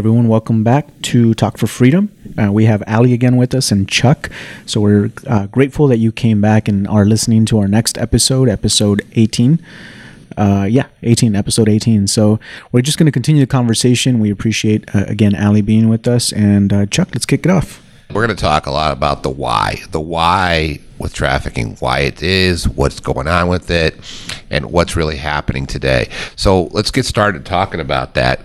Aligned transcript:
everyone, 0.00 0.28
welcome 0.28 0.64
back 0.64 0.86
to 1.02 1.34
Talk 1.34 1.58
for 1.58 1.66
Freedom. 1.66 2.10
Uh, 2.38 2.50
we 2.50 2.64
have 2.64 2.82
Ali 2.86 3.12
again 3.12 3.36
with 3.36 3.54
us 3.54 3.70
and 3.70 3.86
Chuck. 3.86 4.30
So 4.64 4.80
we're 4.80 5.10
uh, 5.26 5.44
grateful 5.48 5.88
that 5.88 5.98
you 5.98 6.10
came 6.10 6.40
back 6.40 6.68
and 6.68 6.88
are 6.88 7.04
listening 7.04 7.44
to 7.44 7.58
our 7.58 7.68
next 7.68 7.98
episode, 7.98 8.48
episode 8.48 9.02
18. 9.12 9.62
Uh, 10.38 10.66
yeah, 10.70 10.86
18, 11.02 11.36
episode 11.36 11.68
18. 11.68 12.06
So 12.06 12.40
we're 12.72 12.80
just 12.80 12.96
going 12.96 13.08
to 13.08 13.12
continue 13.12 13.42
the 13.42 13.46
conversation. 13.46 14.20
We 14.20 14.30
appreciate, 14.30 14.88
uh, 14.94 15.04
again, 15.06 15.34
Ali 15.34 15.60
being 15.60 15.90
with 15.90 16.08
us. 16.08 16.32
And 16.32 16.72
uh, 16.72 16.86
Chuck, 16.86 17.08
let's 17.12 17.26
kick 17.26 17.44
it 17.44 17.50
off. 17.50 17.82
We're 18.08 18.24
going 18.24 18.34
to 18.34 18.42
talk 18.42 18.64
a 18.64 18.70
lot 18.70 18.94
about 18.94 19.22
the 19.22 19.28
why, 19.28 19.82
the 19.90 20.00
why 20.00 20.80
with 21.00 21.14
trafficking, 21.14 21.76
why 21.80 22.00
it 22.00 22.22
is, 22.22 22.68
what's 22.68 23.00
going 23.00 23.26
on 23.26 23.48
with 23.48 23.70
it, 23.70 23.96
and 24.50 24.70
what's 24.70 24.96
really 24.96 25.16
happening 25.16 25.66
today. 25.66 26.08
So 26.36 26.64
let's 26.72 26.90
get 26.90 27.06
started 27.06 27.44
talking 27.46 27.80
about 27.80 28.14
that. 28.14 28.40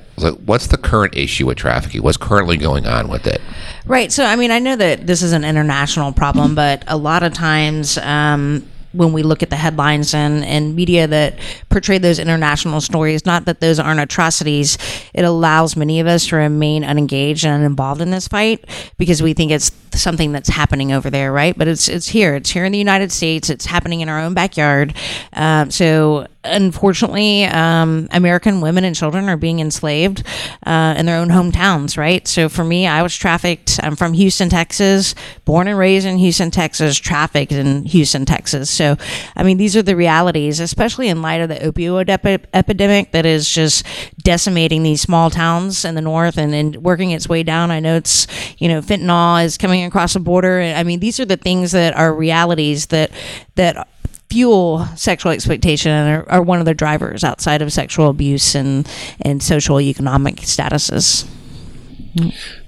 What's 0.45 0.67
the 0.67 0.77
current 0.77 1.15
issue 1.15 1.47
with 1.47 1.57
trafficking? 1.57 2.01
What's 2.01 2.17
currently 2.17 2.55
going 2.55 2.87
on 2.87 3.09
with 3.09 3.27
it? 3.27 3.41
Right. 3.85 4.11
So, 4.11 4.23
I 4.23 4.37
mean, 4.37 4.49
I 4.49 4.59
know 4.59 4.77
that 4.77 5.05
this 5.05 5.21
is 5.21 5.33
an 5.33 5.43
international 5.43 6.13
problem, 6.13 6.55
but 6.55 6.83
a 6.87 6.95
lot 6.95 7.21
of 7.23 7.33
times, 7.33 7.97
um, 7.97 8.65
when 8.95 9.13
we 9.13 9.23
look 9.23 9.43
at 9.43 9.49
the 9.49 9.55
headlines 9.55 10.13
and, 10.13 10.43
and 10.45 10.75
media 10.75 11.07
that 11.07 11.35
portray 11.69 11.97
those 11.97 12.19
international 12.19 12.81
stories, 12.81 13.25
not 13.25 13.45
that 13.45 13.59
those 13.59 13.79
aren't 13.79 13.99
atrocities, 13.99 14.77
it 15.13 15.25
allows 15.25 15.75
many 15.75 15.99
of 15.99 16.07
us 16.07 16.27
to 16.27 16.35
remain 16.35 16.83
unengaged 16.83 17.45
and 17.45 17.61
uninvolved 17.61 18.01
in 18.01 18.11
this 18.11 18.27
fight 18.27 18.65
because 18.97 19.21
we 19.21 19.33
think 19.33 19.51
it's 19.51 19.71
something 19.93 20.31
that's 20.31 20.49
happening 20.49 20.91
over 20.91 21.09
there, 21.09 21.31
right? 21.31 21.57
But 21.57 21.67
it's 21.67 21.87
it's 21.87 22.07
here. 22.07 22.35
It's 22.35 22.49
here 22.49 22.65
in 22.65 22.71
the 22.71 22.77
United 22.77 23.11
States. 23.11 23.49
It's 23.49 23.65
happening 23.65 24.01
in 24.01 24.09
our 24.09 24.19
own 24.19 24.33
backyard. 24.33 24.93
Um, 25.33 25.71
so 25.71 26.27
unfortunately, 26.45 27.45
um, 27.45 28.07
American 28.11 28.61
women 28.61 28.83
and 28.83 28.95
children 28.95 29.29
are 29.29 29.37
being 29.37 29.59
enslaved 29.59 30.23
uh, 30.65 30.95
in 30.97 31.05
their 31.05 31.17
own 31.17 31.29
hometowns, 31.29 31.97
right? 31.97 32.27
So 32.27 32.49
for 32.49 32.63
me, 32.63 32.87
I 32.87 33.01
was 33.03 33.15
trafficked. 33.15 33.79
I'm 33.83 33.95
from 33.95 34.13
Houston, 34.13 34.49
Texas, 34.49 35.15
born 35.43 35.67
and 35.67 35.77
raised 35.77 36.05
in 36.05 36.17
Houston, 36.17 36.51
Texas, 36.51 36.97
trafficked 36.97 37.51
in 37.51 37.83
Houston, 37.85 38.25
Texas. 38.25 38.69
So, 38.69 38.97
I 39.35 39.43
mean, 39.43 39.57
these 39.57 39.75
are 39.75 39.81
the 39.81 39.95
realities, 39.95 40.59
especially 40.59 41.09
in 41.09 41.21
light 41.21 41.41
of 41.41 41.49
the 41.49 41.55
opioid 41.55 42.09
epi- 42.09 42.45
epidemic 42.53 43.11
that 43.11 43.25
is 43.25 43.49
just 43.49 43.85
decimating 44.23 44.83
these 44.83 45.01
small 45.01 45.29
towns 45.29 45.85
in 45.85 45.95
the 45.95 46.01
north 46.01 46.37
and, 46.37 46.53
and 46.53 46.77
working 46.77 47.11
its 47.11 47.27
way 47.27 47.43
down. 47.43 47.71
I 47.71 47.79
know 47.79 47.95
it's, 47.95 48.27
you 48.57 48.67
know, 48.67 48.81
fentanyl 48.81 49.43
is 49.43 49.57
coming 49.57 49.83
across 49.83 50.13
the 50.13 50.19
border. 50.19 50.61
I 50.61 50.83
mean, 50.83 50.99
these 50.99 51.19
are 51.19 51.25
the 51.25 51.37
things 51.37 51.71
that 51.71 51.95
are 51.95 52.13
realities 52.13 52.87
that, 52.87 53.11
that 53.55 53.87
fuel 54.29 54.85
sexual 54.95 55.31
exploitation 55.31 55.91
and 55.91 56.23
are, 56.23 56.31
are, 56.31 56.41
one 56.41 56.59
of 56.59 56.65
the 56.65 56.73
drivers 56.73 57.23
outside 57.23 57.61
of 57.61 57.71
sexual 57.71 58.09
abuse 58.09 58.55
and, 58.55 58.87
and 59.21 59.41
social 59.41 59.79
economic 59.79 60.37
statuses. 60.37 61.27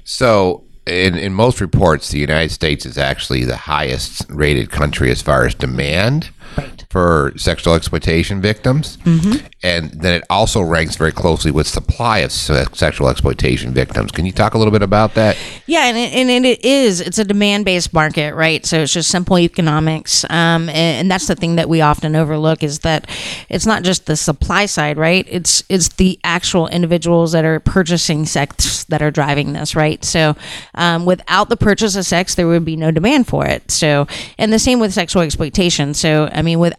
So, 0.04 0.64
in, 0.86 1.16
in 1.16 1.34
most 1.34 1.60
reports, 1.60 2.10
the 2.10 2.20
United 2.20 2.52
States 2.52 2.86
is 2.86 2.98
actually 2.98 3.44
the 3.44 3.58
highest 3.58 4.26
rated 4.30 4.72
country 4.72 5.12
as 5.12 5.22
far 5.22 5.46
as 5.46 5.54
demand 5.54 6.30
right. 6.58 6.77
For 6.90 7.34
sexual 7.36 7.74
exploitation 7.74 8.42
victims. 8.42 8.98
Mm-hmm. 8.98 9.46
And 9.64 9.92
then 9.92 10.14
it 10.14 10.24
also 10.30 10.62
ranks 10.62 10.96
very 10.96 11.12
closely 11.12 11.52
with 11.52 11.68
supply 11.68 12.20
of 12.20 12.32
sexual 12.32 13.10
exploitation 13.10 13.74
victims. 13.74 14.12
Can 14.12 14.26
you 14.26 14.32
talk 14.32 14.54
a 14.54 14.58
little 14.58 14.72
bit 14.72 14.82
about 14.82 15.16
that? 15.16 15.38
Yeah, 15.66 15.86
and 15.86 15.98
it, 15.98 16.14
and 16.14 16.46
it 16.46 16.64
is. 16.64 17.02
It's 17.02 17.18
a 17.18 17.26
demand 17.26 17.66
based 17.66 17.92
market, 17.94 18.36
right? 18.36 18.66
So 18.66 18.80
it's 18.80 18.94
just 18.94 19.10
simple 19.10 19.38
economics. 19.38 20.24
Um, 20.26 20.70
and, 20.70 20.70
and 20.70 21.12
that's 21.12 21.28
the 21.28 21.36
thing 21.36 21.58
that 21.58 21.68
we 21.68 21.82
often 21.82 22.16
overlook 22.16 22.64
is 22.64 22.80
that 22.80 23.10
it's 23.50 23.66
not 23.66 23.84
just 23.84 24.06
the 24.06 24.16
supply 24.16 24.66
side, 24.66 24.98
right? 24.98 25.26
It's 25.30 25.64
it's 25.70 25.90
the 25.90 26.20
actual 26.24 26.68
individuals 26.68 27.34
that 27.34 27.44
are 27.44 27.60
purchasing 27.60 28.26
sex 28.26 28.86
that 28.86 29.02
are 29.02 29.12
driving 29.12 29.54
this, 29.54 29.76
right? 29.76 30.04
So 30.06 30.36
um, 30.76 31.06
without 31.06 31.50
the 31.50 31.58
purchase 31.58 31.96
of 31.96 32.06
sex, 32.06 32.36
there 32.36 32.48
would 32.48 32.64
be 32.64 32.78
no 32.78 32.92
demand 32.92 33.28
for 33.28 33.46
it. 33.46 33.70
So, 33.70 34.08
and 34.38 34.54
the 34.54 34.60
same 34.60 34.80
with 34.80 34.94
sexual 34.94 35.24
exploitation. 35.24 35.94
So, 35.94 36.30
I 36.32 36.42
mean, 36.42 36.60
without 36.60 36.78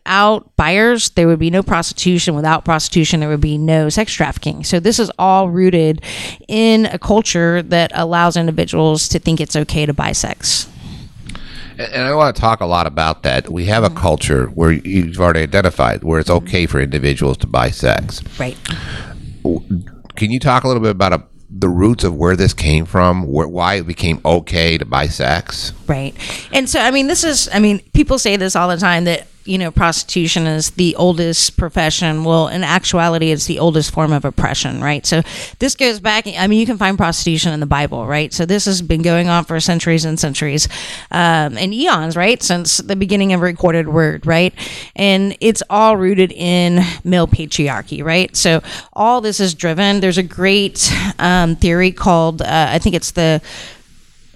buyers, 0.57 1.11
there 1.11 1.27
would 1.27 1.39
be 1.39 1.51
no 1.51 1.63
prostitution. 1.63 2.35
Without 2.35 2.65
prostitution, 2.65 3.21
there 3.21 3.29
would 3.29 3.41
be 3.41 3.59
no 3.59 3.89
sex 3.89 4.13
trafficking. 4.13 4.65
So 4.65 4.81
this 4.81 4.99
is 4.99 5.11
all 5.19 5.51
rooted 5.51 6.03
in 6.49 6.87
a 6.87 6.99
culture 6.99 7.63
that 7.63 7.93
allows 7.95 8.37
individuals 8.37 9.09
to 9.09 9.19
think 9.19 9.41
it's 9.41 9.57
okay 9.57 9.87
to 9.87 9.93
buy 9.93 10.13
sex. 10.13 10.69
And 11.79 12.03
I 12.03 12.15
want 12.15 12.35
to 12.35 12.41
talk 12.41 12.61
a 12.61 12.67
lot 12.67 12.89
about 12.89 13.23
that. 13.23 13.49
We 13.49 13.67
have 13.67 13.85
a 13.85 13.89
mm-hmm. 13.89 13.99
culture 13.99 14.47
where 14.49 14.73
you've 14.73 15.21
already 15.21 15.41
identified 15.41 16.03
where 16.03 16.19
it's 16.19 16.31
okay 16.31 16.67
for 16.67 16.81
individuals 16.81 17.37
to 17.39 17.47
buy 17.47 17.71
sex. 17.71 18.23
Right. 18.39 18.57
Can 20.17 20.33
you 20.33 20.41
talk 20.41 20.65
a 20.65 20.67
little 20.69 20.83
bit 20.83 20.91
about 20.91 21.13
a 21.13 21.23
the 21.51 21.69
roots 21.69 22.05
of 22.05 22.15
where 22.15 22.37
this 22.37 22.53
came 22.53 22.85
from, 22.85 23.27
where, 23.27 23.49
why 23.49 23.75
it 23.75 23.87
became 23.87 24.21
okay 24.25 24.77
to 24.77 24.85
buy 24.85 25.07
sex. 25.07 25.73
Right. 25.87 26.15
And 26.53 26.69
so, 26.69 26.81
I 26.81 26.91
mean, 26.91 27.07
this 27.07 27.25
is, 27.25 27.49
I 27.53 27.59
mean, 27.59 27.81
people 27.95 28.19
say 28.19 28.37
this 28.37 28.55
all 28.55 28.69
the 28.69 28.77
time 28.77 29.05
that 29.05 29.27
you 29.49 29.57
know, 29.57 29.71
prostitution 29.71 30.47
is 30.47 30.71
the 30.71 30.95
oldest 30.97 31.57
profession. 31.57 32.23
Well, 32.25 32.49
in 32.49 32.63
actuality, 32.63 33.31
it's 33.31 33.47
the 33.47 33.59
oldest 33.59 33.91
form 33.91 34.13
of 34.13 34.25
oppression, 34.25 34.83
right? 34.83 35.07
So 35.07 35.23
this 35.59 35.75
goes 35.75 36.01
back. 36.01 36.27
I 36.27 36.47
mean, 36.47 36.61
you 36.61 36.67
can 36.67 36.77
find 36.77 36.99
prostitution 36.99 37.53
in 37.53 37.61
the 37.61 37.67
Bible, 37.67 38.07
right? 38.07 38.33
So 38.33 38.45
this 38.45 38.67
has 38.67 38.83
been 38.83 39.03
going 39.03 39.29
on 39.29 39.45
for 39.45 39.59
centuries 39.61 40.05
and 40.05 40.21
centuries, 40.21 40.69
um, 41.11 41.57
and 41.57 41.73
eons, 41.73 42.17
right, 42.17 42.43
since 42.43 42.77
the 42.77 42.97
beginning 42.97 43.33
of 43.33 43.41
recorded 43.41 43.89
word, 43.89 44.27
right? 44.27 44.53
And 44.95 45.37
it's 45.41 45.63
all 45.71 45.97
rooted 45.97 46.33
in 46.33 46.85
male 47.03 47.27
patriarchy, 47.27 48.05
right? 48.05 48.37
So 48.37 48.63
all 48.93 49.21
this 49.21 49.41
is 49.41 49.55
driven. 49.55 50.01
There's 50.01 50.19
a 50.19 50.23
great 50.23 50.93
um, 51.19 51.57
theory 51.57 51.91
called, 51.91 52.43
uh, 52.43 52.67
I 52.69 52.79
think 52.79 52.95
it's 52.95 53.13
the 53.13 53.41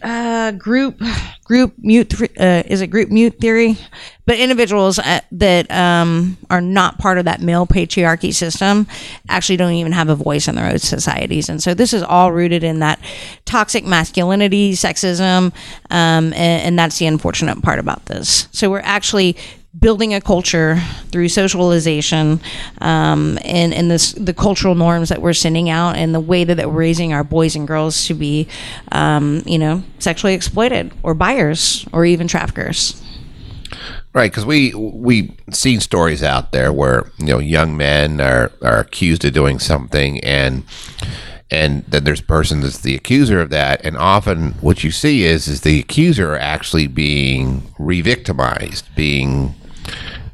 uh, 0.02 0.52
group 0.52 1.00
group 1.44 1.74
mute 1.78 2.20
uh, 2.38 2.62
is 2.66 2.80
it 2.80 2.88
group 2.88 3.10
mute 3.10 3.38
theory? 3.38 3.76
But 4.24 4.38
individuals 4.38 4.98
uh, 4.98 5.20
that 5.32 5.70
um, 5.70 6.38
are 6.48 6.60
not 6.60 6.98
part 6.98 7.18
of 7.18 7.24
that 7.24 7.40
male 7.40 7.66
patriarchy 7.66 8.32
system 8.32 8.86
actually 9.28 9.56
don't 9.56 9.72
even 9.72 9.92
have 9.92 10.08
a 10.08 10.14
voice 10.14 10.48
in 10.48 10.54
their 10.54 10.70
own 10.70 10.78
societies. 10.78 11.48
And 11.48 11.62
so 11.62 11.74
this 11.74 11.92
is 11.92 12.02
all 12.02 12.32
rooted 12.32 12.62
in 12.62 12.78
that 12.78 13.00
toxic 13.44 13.84
masculinity 13.84 14.72
sexism 14.72 15.52
um, 15.90 16.32
and, 16.32 16.34
and 16.34 16.78
that's 16.78 16.98
the 16.98 17.06
unfortunate 17.06 17.62
part 17.62 17.78
about 17.78 18.06
this. 18.06 18.48
So 18.52 18.70
we're 18.70 18.80
actually 18.80 19.36
building 19.78 20.12
a 20.12 20.20
culture 20.20 20.78
through 21.08 21.28
socialization 21.28 22.40
um, 22.80 23.38
and, 23.42 23.72
and 23.72 23.90
this, 23.90 24.12
the 24.12 24.34
cultural 24.34 24.74
norms 24.74 25.08
that 25.08 25.22
we're 25.22 25.32
sending 25.32 25.70
out 25.70 25.96
and 25.96 26.14
the 26.14 26.20
way 26.20 26.44
that, 26.44 26.56
that 26.56 26.68
we're 26.68 26.80
raising 26.80 27.12
our 27.12 27.24
boys 27.24 27.56
and 27.56 27.66
girls 27.66 28.06
to 28.06 28.14
be, 28.14 28.46
um, 28.92 29.42
you 29.46 29.58
know, 29.58 29.82
sexually 29.98 30.34
exploited 30.34 30.92
or 31.02 31.14
buyers 31.14 31.86
or 31.92 32.04
even 32.04 32.28
traffickers. 32.28 33.02
Right, 34.14 34.30
because 34.30 34.44
we 34.44 34.74
we 34.74 35.34
seen 35.52 35.80
stories 35.80 36.22
out 36.22 36.52
there 36.52 36.70
where 36.70 37.10
you 37.16 37.28
know 37.28 37.38
young 37.38 37.74
men 37.78 38.20
are 38.20 38.52
are 38.60 38.80
accused 38.80 39.24
of 39.24 39.32
doing 39.32 39.58
something 39.58 40.22
and 40.22 40.64
and 41.50 41.82
then 41.86 42.04
there's 42.04 42.20
a 42.20 42.24
person 42.24 42.60
that's 42.60 42.80
the 42.80 42.94
accuser 42.94 43.40
of 43.40 43.48
that 43.48 43.82
and 43.82 43.96
often 43.96 44.52
what 44.60 44.84
you 44.84 44.90
see 44.90 45.24
is 45.24 45.48
is 45.48 45.62
the 45.62 45.80
accuser 45.80 46.36
actually 46.36 46.86
being 46.86 47.62
re-victimized 47.78 48.86
being 48.94 49.54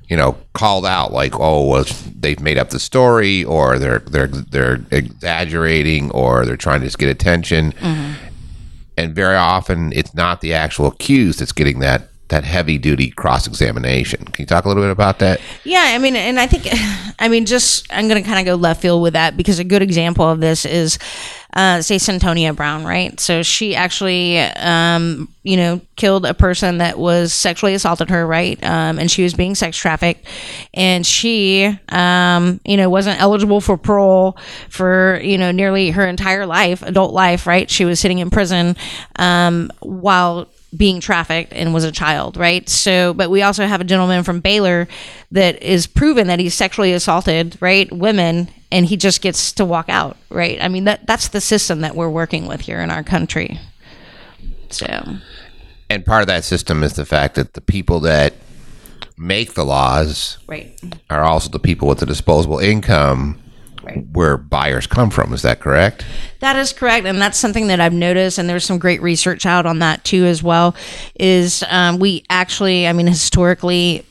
you 0.09 0.17
know, 0.17 0.37
called 0.55 0.87
out 0.87 1.13
like, 1.13 1.39
oh, 1.39 1.67
well, 1.67 1.85
they've 2.19 2.41
made 2.41 2.59
up 2.59 2.71
the 2.71 2.79
story, 2.79 3.45
or 3.45 3.79
they're 3.79 4.01
they're 4.01 4.27
they're 4.27 4.81
exaggerating, 4.91 6.11
or 6.13 6.47
they're 6.47 6.57
trying 6.57 6.81
to 6.81 6.87
just 6.87 6.99
get 6.99 7.09
attention. 7.09 7.73
Mm-hmm. 7.73 8.13
And 8.97 9.15
very 9.15 9.37
often, 9.37 9.93
it's 9.93 10.15
not 10.15 10.41
the 10.41 10.55
actual 10.55 10.87
accused 10.89 11.41
that's 11.41 11.53
getting 11.53 11.79
that 11.81 12.09
that 12.29 12.45
heavy 12.45 12.79
duty 12.79 13.11
cross 13.11 13.47
examination. 13.47 14.25
Can 14.25 14.43
you 14.43 14.47
talk 14.47 14.65
a 14.65 14.69
little 14.69 14.83
bit 14.83 14.91
about 14.91 15.19
that? 15.21 15.41
Yeah, 15.65 15.85
I 15.87 15.99
mean, 15.99 16.17
and 16.17 16.39
I 16.39 16.47
think, 16.47 16.69
I 17.19 17.29
mean, 17.29 17.47
just 17.47 17.87
I'm 17.93 18.09
going 18.09 18.23
to 18.23 18.29
kind 18.29 18.41
of 18.41 18.47
go 18.47 18.55
left 18.55 18.83
field 18.83 19.03
with 19.03 19.15
that 19.15 19.37
because 19.37 19.59
a 19.59 19.65
good 19.65 19.83
example 19.83 20.29
of 20.29 20.41
this 20.41 20.65
is 20.65 20.99
uh, 21.55 21.81
say 21.81 21.97
Cyntoia 21.97 22.55
Brown, 22.55 22.85
right? 22.85 23.19
So 23.19 23.43
she 23.43 23.75
actually, 23.75 24.39
um, 24.39 25.29
you 25.43 25.57
know, 25.57 25.81
killed 25.97 26.27
a 26.27 26.35
person 26.35 26.79
that 26.79 26.99
was 26.99 27.33
sexually 27.33 27.75
assaulted 27.75 28.11
her, 28.11 28.27
right? 28.27 28.63
Um, 28.63 28.99
and 28.99 29.11
she 29.11 29.23
was 29.23 29.33
being 29.33 29.55
sex 29.55 29.77
trafficked, 29.77 30.27
and 30.75 31.07
she, 31.07 31.77
um, 31.89 32.61
you 32.65 32.77
know, 32.77 32.91
wasn't 32.91 33.21
eligible 33.21 33.61
for 33.61 33.79
parole 33.79 34.37
for 34.69 35.19
you 35.23 35.39
know 35.39 35.51
nearly 35.51 35.91
her 35.91 36.07
entire 36.07 36.45
life, 36.45 36.83
adult 36.83 37.15
life, 37.15 37.47
right? 37.47 37.71
She 37.71 37.85
was 37.85 37.99
sitting 37.99 38.19
in 38.19 38.31
prison 38.31 38.77
um, 39.17 39.73
while 39.81 40.49
being 40.77 41.01
trafficked 41.01 41.53
and 41.53 41.73
was 41.73 41.85
a 41.85 41.93
child, 41.93 42.37
right? 42.37 42.69
So, 42.69 43.15
but 43.15 43.31
we 43.31 43.43
also 43.43 43.67
have 43.67 43.81
a 43.81 43.85
gentleman 43.85 44.23
from 44.23 44.41
Baylor 44.41 44.87
that 45.31 45.63
is 45.63 45.87
proven 45.87 46.27
that 46.27 46.39
he's 46.39 46.55
sexually 46.55 46.93
assaulted, 46.93 47.57
right? 47.61 47.91
Women, 47.91 48.51
and 48.71 48.87
he 48.87 48.97
just 48.97 49.23
gets 49.23 49.53
to 49.53 49.65
walk 49.65 49.89
out, 49.89 50.17
right? 50.29 50.59
I 50.61 50.69
mean, 50.69 50.85
that 50.85 51.07
that's 51.07 51.29
the 51.29 51.41
system 51.41 51.81
that 51.81 51.95
we're 51.95 52.11
working 52.11 52.47
with 52.47 52.61
here 52.61 52.81
in 52.81 52.91
our 52.91 53.03
country. 53.03 53.59
So, 54.71 54.87
and 55.89 56.05
part 56.05 56.21
of 56.21 56.27
that 56.27 56.45
system 56.45 56.83
is 56.83 56.95
the 56.95 57.07
fact 57.07 57.37
that 57.37 57.55
the 57.55 57.63
people 57.63 58.01
that 58.01 58.35
make 59.17 59.55
the 59.55 59.65
laws 59.65 60.39
right. 60.47 60.79
are 61.09 61.25
also 61.25 61.49
the 61.51 61.59
people 61.59 61.89
with 61.89 61.99
the 61.99 62.07
disposable 62.07 62.59
income 62.59 63.41
where 64.13 64.37
buyers 64.37 64.87
come 64.87 65.11
from. 65.11 65.33
Is 65.33 65.43
that 65.43 65.61
correct? 65.61 66.05
That 66.41 66.57
is 66.57 66.73
correct, 66.73 67.07
and 67.07 67.21
that's 67.21 67.39
something 67.39 67.67
that 67.69 67.81
I've 67.81 67.93
noticed, 67.93 68.39
and 68.39 68.49
there's 68.49 68.65
some 68.65 68.79
great 68.79 69.03
research 69.03 69.47
out 69.47 69.67
on 69.67 69.81
that 69.81 70.05
too 70.05 70.25
as 70.25 70.43
well. 70.43 70.75
Is 71.19 71.65
um, 71.69 71.99
we 71.99 72.25
actually, 72.31 72.87
I 72.87 72.93
mean, 72.93 73.07
historically, 73.07 74.05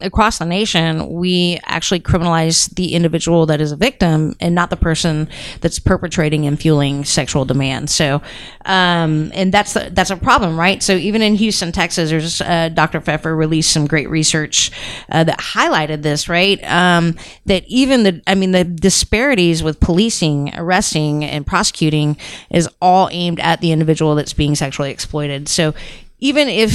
across 0.00 0.38
the 0.38 0.44
nation, 0.44 1.08
we 1.08 1.58
actually 1.64 1.98
criminalize 1.98 2.72
the 2.74 2.94
individual 2.94 3.46
that 3.46 3.60
is 3.60 3.72
a 3.72 3.76
victim 3.76 4.36
and 4.38 4.54
not 4.54 4.70
the 4.70 4.76
person 4.76 5.28
that's 5.60 5.80
perpetrating 5.80 6.46
and 6.46 6.60
fueling 6.60 7.04
sexual 7.04 7.44
demand. 7.44 7.90
So, 7.90 8.22
um, 8.64 9.32
and 9.34 9.52
that's 9.52 9.74
the, 9.74 9.90
that's 9.92 10.10
a 10.10 10.16
problem, 10.16 10.58
right? 10.58 10.82
So 10.82 10.94
even 10.94 11.20
in 11.20 11.34
Houston, 11.34 11.72
Texas, 11.72 12.10
there's 12.10 12.40
uh, 12.40 12.68
Dr. 12.68 13.00
Pfeffer 13.00 13.34
released 13.34 13.72
some 13.72 13.86
great 13.86 14.08
research 14.08 14.70
uh, 15.10 15.24
that 15.24 15.38
highlighted 15.38 16.02
this, 16.02 16.28
right? 16.28 16.62
Um, 16.64 17.16
that 17.46 17.64
even 17.66 18.04
the, 18.04 18.22
I 18.26 18.36
mean, 18.36 18.52
the 18.52 18.64
disparities 18.64 19.64
with 19.64 19.80
policing, 19.80 20.52
arresting, 20.54 21.24
and 21.24 21.44
prosecuting 21.44 22.16
is 22.50 22.68
all 22.80 23.08
aimed 23.10 23.40
at 23.40 23.60
the 23.60 23.72
individual 23.72 24.14
that's 24.14 24.32
being 24.32 24.54
sexually 24.54 24.92
exploited. 24.92 25.48
So 25.48 25.74
even 26.20 26.48
if 26.48 26.72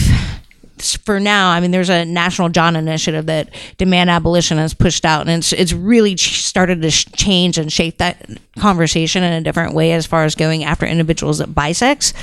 for 0.80 1.20
now, 1.20 1.52
I 1.52 1.60
mean, 1.60 1.72
there's 1.72 1.90
a 1.90 2.06
national 2.06 2.50
John 2.50 2.76
initiative 2.76 3.26
that 3.28 3.50
demand 3.78 4.10
abolition 4.10 4.58
has 4.58 4.74
pushed 4.74 5.06
out, 5.06 5.22
and 5.22 5.30
it's 5.30 5.54
it's 5.54 5.74
really 5.74 6.18
started 6.18 6.82
to 6.82 6.92
change 6.92 7.58
and 7.58 7.72
shape 7.72 7.98
that 8.00 8.30
conversation 8.58 9.24
in 9.24 9.34
a 9.34 9.42
different 9.42 9.74
way 9.74 9.94
as 9.94 10.06
far 10.06 10.24
as 10.24 10.36
going 10.36 10.64
after 10.64 10.86
individuals 10.86 11.38
that 11.40 11.54
buy 11.54 11.72
sex 11.72 12.14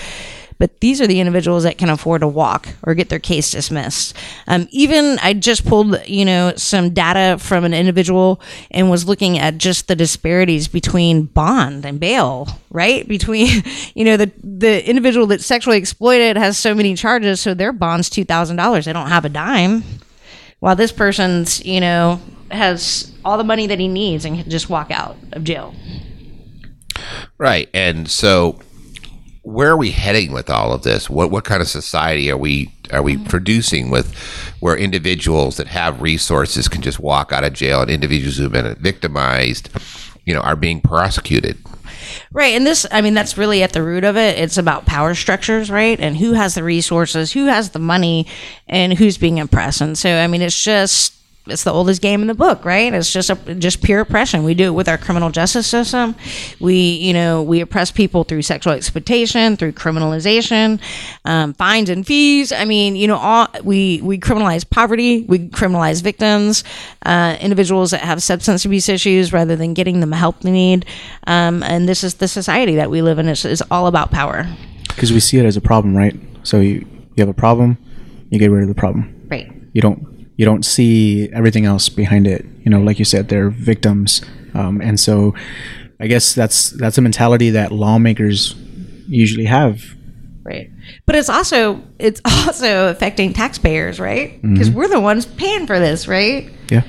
but 0.61 0.79
these 0.81 1.01
are 1.01 1.07
the 1.07 1.21
individuals 1.21 1.63
that 1.63 1.79
can 1.79 1.89
afford 1.89 2.21
to 2.21 2.29
walk 2.29 2.69
or 2.83 2.95
get 2.95 3.09
their 3.09 3.19
case 3.19 3.51
dismissed. 3.51 4.15
Um, 4.47 4.69
even 4.71 5.19
I 5.23 5.33
just 5.33 5.65
pulled, 5.65 6.07
you 6.07 6.27
know, 6.27 6.53
some 6.55 6.91
data 6.91 7.39
from 7.39 7.65
an 7.65 7.73
individual 7.73 8.43
and 8.71 8.91
was 8.91 9.09
looking 9.09 9.39
at 9.39 9.57
just 9.57 9.89
the 9.89 9.97
disparities 9.97 10.69
between 10.69 11.25
bond 11.25 11.87
and 11.87 11.99
bail, 11.99 12.47
right? 12.71 13.09
Between, 13.09 13.65
you 13.95 14.05
know, 14.05 14.19
the 14.19 14.31
the 14.45 14.87
individual 14.89 15.27
that's 15.27 15.47
sexually 15.47 15.79
exploited 15.79 16.37
has 16.37 16.59
so 16.59 16.75
many 16.75 16.95
charges, 16.95 17.41
so 17.41 17.55
their 17.55 17.73
bond's 17.73 18.11
two 18.11 18.27
thousand 18.27 18.57
dollars. 18.57 18.85
They 18.85 18.93
don't 18.93 19.09
have 19.09 19.25
a 19.25 19.31
dime, 19.31 19.83
while 20.59 20.77
this 20.77 20.93
person's, 20.93 21.65
you 21.65 21.81
know, 21.81 22.21
has 22.51 23.11
all 23.25 23.39
the 23.39 23.45
money 23.45 23.67
that 23.67 23.79
he 23.79 23.89
needs 23.89 24.27
and 24.27 24.39
can 24.39 24.51
just 24.51 24.69
walk 24.69 24.91
out 24.91 25.17
of 25.33 25.43
jail. 25.43 25.75
Right, 27.39 27.71
and 27.73 28.11
so 28.11 28.61
where 29.43 29.71
are 29.71 29.77
we 29.77 29.91
heading 29.91 30.33
with 30.33 30.51
all 30.51 30.73
of 30.73 30.83
this? 30.83 31.09
What 31.09 31.31
what 31.31 31.45
kind 31.45 31.63
of 31.63 31.69
society 31.69 32.31
are 32.31 32.37
we 32.37 32.73
are 32.93 33.03
we 33.03 33.15
mm-hmm. 33.15 33.25
producing 33.25 33.91
with 33.91 34.15
where 34.61 34.77
individuals 34.77 35.57
that 35.57 35.69
have 35.69 36.03
resources 36.03 36.69
can 36.69 36.83
just 36.83 37.01
walk 37.01 37.33
out 37.33 37.45
of 37.45 37.53
jail 37.53 37.81
and 37.81 37.91
individuals 37.91 38.37
who've 38.37 38.53
been 38.53 38.75
victimized, 38.77 39.71
you 40.25 40.35
know, 40.35 40.41
are 40.41 40.57
being 40.57 40.81
prosecuted? 40.81 41.57
Right. 42.33 42.55
And 42.55 42.67
this, 42.67 42.87
I 42.91 43.01
mean, 43.01 43.15
that's 43.15 43.39
really 43.39 43.63
at 43.63 43.73
the 43.73 43.83
root 43.83 44.05
of 44.05 44.17
it. 44.17 44.39
It's 44.39 44.59
about 44.59 44.87
power 44.87 45.15
structures, 45.15 45.71
right? 45.71 45.99
And 45.99 46.17
who 46.17 46.33
has 46.33 46.55
the 46.55 46.63
resources, 46.63 47.33
who 47.33 47.47
has 47.47 47.71
the 47.71 47.79
money, 47.79 48.27
and 48.69 48.93
who's 48.93 49.19
being 49.19 49.41
oppressed. 49.41 49.81
And 49.81 49.99
so, 49.99 50.17
I 50.17 50.27
mean, 50.27 50.43
it's 50.43 50.63
just 50.63 51.15
it's 51.47 51.65
the 51.65 51.73
oldest 51.73 52.03
game 52.03 52.21
in 52.21 52.27
the 52.27 52.35
book, 52.35 52.65
right? 52.65 52.93
It's 52.93 53.13
just 53.13 53.31
a, 53.31 53.55
just 53.55 53.83
pure 53.83 54.01
oppression. 54.01 54.45
We 54.45 54.55
do 54.55 54.67
it 54.67 54.75
with 54.75 54.89
our 54.89 54.99
criminal 54.99 55.31
justice 55.31 55.67
system. 55.67 56.15
We, 56.61 56.75
you 56.75 57.13
know, 57.13 57.43
we 57.43 57.61
oppress 57.61 57.91
people 57.91 58.25
through 58.25 58.43
sexual 58.43 58.73
exploitation, 58.73 59.57
through 59.57 59.73
criminalization, 59.73 60.81
um, 61.25 61.55
fines 61.55 61.89
and 61.89 62.07
fees. 62.07 62.53
I 62.53 62.65
mean, 62.65 62.95
you 62.95 63.07
know, 63.07 63.17
all 63.17 63.49
we 63.65 64.01
we 64.03 64.19
criminalize 64.19 64.69
poverty. 64.69 65.23
We 65.23 65.49
criminalize 65.49 66.03
victims, 66.03 66.63
uh, 67.07 67.37
individuals 67.41 67.91
that 67.93 68.01
have 68.01 68.23
substance 68.23 68.65
abuse 68.65 68.89
issues, 68.89 69.33
rather 69.33 69.57
than 69.57 69.75
getting 69.75 70.01
them 70.01 70.11
the 70.11 70.17
help 70.17 70.41
they 70.41 70.51
need. 70.51 70.87
Um, 71.27 71.63
and 71.63 71.89
this 71.89 72.05
is 72.05 72.15
the 72.15 72.29
society 72.29 72.77
that 72.77 72.91
we 72.91 73.03
live 73.03 73.19
in. 73.19 73.29
It's, 73.29 73.45
it's 73.45 73.63
all 73.71 73.87
about 73.87 74.11
power. 74.11 74.47
Because 74.89 75.13
we 75.13 75.21
see 75.21 75.39
it 75.39 75.47
as 75.47 75.57
a 75.57 75.61
problem, 75.61 75.97
right? 75.97 76.15
So 76.43 76.61
you 76.61 76.87
you 77.17 77.23
have 77.23 77.29
a 77.29 77.35
problem, 77.35 77.79
you 78.31 78.39
get 78.39 78.51
rid 78.51 78.63
of 78.63 78.69
the 78.69 78.75
problem. 78.75 79.27
Right. 79.29 79.51
You 79.73 79.81
don't 79.81 80.10
you 80.41 80.47
don't 80.47 80.65
see 80.65 81.29
everything 81.35 81.67
else 81.67 81.91
behind 81.91 82.27
it. 82.27 82.47
You 82.65 82.71
know, 82.71 82.81
like 82.81 82.99
you 82.99 83.05
said, 83.05 83.29
they're 83.29 83.51
victims, 83.51 84.23
um, 84.55 84.81
and 84.81 84.99
so 84.99 85.35
I 86.01 86.07
guess 86.07 86.35
that's 86.35 86.71
that's 86.71 86.97
a 86.97 87.03
mentality 87.03 87.51
that 87.51 87.73
lawmakers 87.73 88.55
usually 89.07 89.45
have. 89.45 89.85
Right, 90.43 90.71
but 91.05 91.15
it's 91.15 91.29
also 91.29 91.83
it's 91.99 92.23
also 92.47 92.89
affecting 92.89 93.35
taxpayers, 93.35 94.01
right? 94.01 94.41
Because 94.41 94.71
mm-hmm. 94.71 94.79
we're 94.79 94.89
the 94.89 94.99
ones 94.99 95.27
paying 95.27 95.67
for 95.67 95.79
this, 95.79 96.09
right? 96.09 96.51
Yeah. 96.71 96.85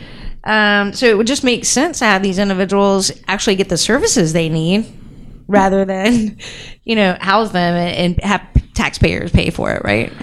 Um, 0.46 0.94
so 0.94 1.08
it 1.08 1.18
would 1.18 1.28
just 1.28 1.44
make 1.44 1.66
sense 1.66 2.00
to 2.00 2.06
have 2.06 2.24
these 2.24 2.40
individuals 2.40 3.12
actually 3.28 3.58
get 3.58 3.68
the 3.68 3.78
services 3.78 4.32
they 4.32 4.48
need 4.48 4.86
rather 5.50 5.84
than, 5.84 6.38
you 6.86 6.96
know, 6.96 7.18
house 7.20 7.52
them 7.52 7.76
and 7.76 8.18
have 8.24 8.42
taxpayers 8.76 9.30
pay 9.30 9.50
for 9.50 9.74
it, 9.74 9.84
right? 9.84 10.14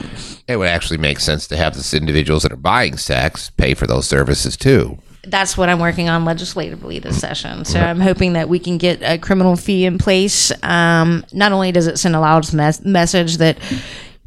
It 0.48 0.56
would 0.56 0.68
actually 0.68 0.98
make 0.98 1.20
sense 1.20 1.46
to 1.46 1.56
have 1.56 1.74
the 1.74 1.96
individuals 1.96 2.42
that 2.42 2.52
are 2.52 2.56
buying 2.56 2.96
sex 2.96 3.50
pay 3.50 3.74
for 3.74 3.86
those 3.86 4.08
services 4.08 4.56
too. 4.56 4.98
That's 5.24 5.58
what 5.58 5.68
I'm 5.68 5.78
working 5.78 6.08
on 6.08 6.24
legislatively 6.24 7.00
this 7.00 7.20
session. 7.20 7.66
So 7.66 7.78
I'm 7.78 8.00
hoping 8.00 8.32
that 8.32 8.48
we 8.48 8.58
can 8.58 8.78
get 8.78 9.02
a 9.02 9.18
criminal 9.18 9.56
fee 9.56 9.84
in 9.84 9.98
place. 9.98 10.50
Um, 10.62 11.24
not 11.34 11.52
only 11.52 11.70
does 11.70 11.86
it 11.86 11.98
send 11.98 12.16
a 12.16 12.20
loud 12.20 12.50
mes- 12.54 12.82
message 12.82 13.36
that 13.36 13.58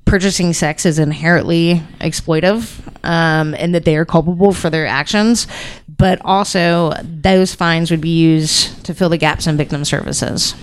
purchasing 0.05 0.53
sex 0.53 0.85
is 0.85 0.99
inherently 0.99 1.81
exploitive 2.01 2.79
um, 3.03 3.55
and 3.55 3.73
that 3.73 3.85
they 3.85 3.95
are 3.95 4.05
culpable 4.05 4.53
for 4.53 4.69
their 4.69 4.85
actions, 4.85 5.47
but 5.87 6.21
also 6.23 6.93
those 7.01 7.55
fines 7.55 7.89
would 7.89 8.01
be 8.01 8.19
used 8.19 8.85
to 8.85 8.93
fill 8.93 9.09
the 9.09 9.17
gaps 9.17 9.47
in 9.47 9.57
victim 9.57 9.83
services 9.83 10.53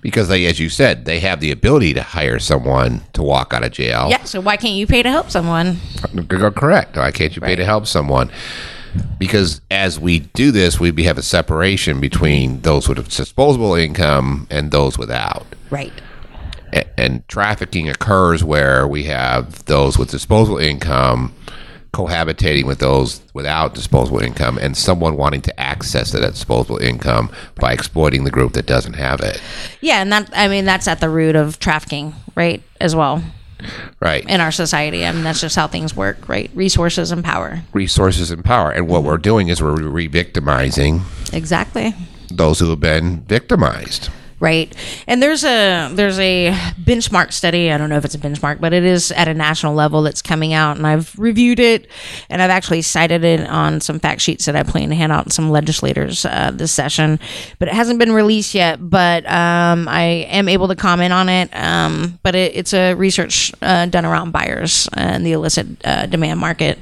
because 0.00 0.28
they, 0.28 0.46
as 0.46 0.58
you 0.58 0.68
said, 0.68 1.04
they 1.04 1.20
have 1.20 1.40
the 1.40 1.50
ability 1.50 1.94
to 1.94 2.02
hire 2.02 2.38
someone 2.38 3.02
to 3.12 3.22
walk 3.22 3.52
out 3.52 3.64
of 3.64 3.72
jail. 3.72 4.08
Yeah. 4.10 4.24
So 4.24 4.40
why 4.40 4.56
can't 4.56 4.74
you 4.74 4.86
pay 4.86 5.02
to 5.02 5.10
help 5.10 5.30
someone? 5.30 5.78
Correct. 6.28 6.96
Why 6.96 7.10
can't 7.10 7.34
you 7.34 7.40
pay 7.40 7.48
right. 7.48 7.56
to 7.56 7.64
help 7.64 7.86
someone? 7.86 8.30
Because 9.18 9.60
as 9.70 10.00
we 10.00 10.20
do 10.20 10.50
this, 10.50 10.80
we 10.80 11.04
have 11.04 11.18
a 11.18 11.22
separation 11.22 12.00
between 12.00 12.60
those 12.62 12.88
with 12.88 13.08
disposable 13.08 13.74
income 13.74 14.46
and 14.50 14.70
those 14.70 14.98
without. 14.98 15.46
Right. 15.70 15.92
and 16.96 17.26
trafficking 17.28 17.88
occurs 17.88 18.42
where 18.44 18.86
we 18.86 19.04
have 19.04 19.64
those 19.66 19.98
with 19.98 20.10
disposable 20.10 20.58
income 20.58 21.34
cohabitating 21.92 22.64
with 22.64 22.78
those 22.78 23.20
without 23.34 23.74
disposable 23.74 24.20
income 24.20 24.58
and 24.58 24.76
someone 24.76 25.16
wanting 25.16 25.42
to 25.42 25.60
access 25.60 26.12
that 26.12 26.20
disposable 26.20 26.78
income 26.78 27.30
by 27.56 27.72
exploiting 27.72 28.24
the 28.24 28.30
group 28.30 28.52
that 28.52 28.66
doesn't 28.66 28.94
have 28.94 29.20
it. 29.20 29.40
Yeah, 29.80 30.00
and 30.00 30.12
that 30.12 30.30
I 30.32 30.48
mean 30.48 30.64
that's 30.64 30.86
at 30.86 31.00
the 31.00 31.08
root 31.08 31.36
of 31.36 31.58
trafficking, 31.58 32.14
right? 32.34 32.62
As 32.80 32.94
well. 32.94 33.22
Right. 33.98 34.24
In 34.28 34.40
our 34.40 34.52
society. 34.52 35.04
I 35.04 35.12
mean 35.12 35.24
that's 35.24 35.40
just 35.40 35.56
how 35.56 35.66
things 35.66 35.94
work, 35.94 36.28
right? 36.28 36.50
Resources 36.54 37.10
and 37.10 37.24
power. 37.24 37.60
Resources 37.72 38.30
and 38.30 38.44
power. 38.44 38.70
And 38.70 38.88
what 38.88 39.02
we're 39.02 39.18
doing 39.18 39.48
is 39.48 39.62
we're 39.62 39.74
re-victimizing 39.74 41.02
Exactly. 41.32 41.94
Those 42.28 42.60
who 42.60 42.70
have 42.70 42.80
been 42.80 43.20
victimized 43.22 44.10
right? 44.40 44.74
And 45.06 45.22
there's 45.22 45.44
a 45.44 45.90
there's 45.92 46.18
a 46.18 46.52
benchmark 46.82 47.32
study. 47.32 47.70
I 47.70 47.78
don't 47.78 47.90
know 47.90 47.98
if 47.98 48.04
it's 48.04 48.14
a 48.14 48.18
benchmark, 48.18 48.60
but 48.60 48.72
it 48.72 48.84
is 48.84 49.12
at 49.12 49.28
a 49.28 49.34
national 49.34 49.74
level 49.74 50.02
that's 50.02 50.22
coming 50.22 50.52
out, 50.52 50.76
and 50.76 50.86
I've 50.86 51.16
reviewed 51.18 51.60
it, 51.60 51.88
and 52.28 52.42
I've 52.42 52.50
actually 52.50 52.82
cited 52.82 53.22
it 53.22 53.40
on 53.48 53.80
some 53.80 54.00
fact 54.00 54.22
sheets 54.22 54.46
that 54.46 54.56
I 54.56 54.62
plan 54.62 54.88
to 54.88 54.94
hand 54.94 55.12
out 55.12 55.26
to 55.26 55.30
some 55.30 55.50
legislators 55.50 56.24
uh, 56.24 56.50
this 56.52 56.72
session. 56.72 57.20
But 57.58 57.68
it 57.68 57.74
hasn't 57.74 57.98
been 57.98 58.12
released 58.12 58.54
yet. 58.54 58.78
But 58.80 59.26
um, 59.26 59.86
I 59.88 60.26
am 60.30 60.48
able 60.48 60.68
to 60.68 60.74
comment 60.76 61.12
on 61.12 61.28
it. 61.28 61.54
Um, 61.54 62.18
but 62.22 62.34
it, 62.34 62.56
it's 62.56 62.72
a 62.72 62.94
research 62.94 63.52
uh, 63.62 63.86
done 63.86 64.04
around 64.06 64.32
buyers 64.32 64.88
and 64.94 65.24
the 65.24 65.32
illicit 65.32 65.66
uh, 65.84 66.06
demand 66.06 66.40
market, 66.40 66.78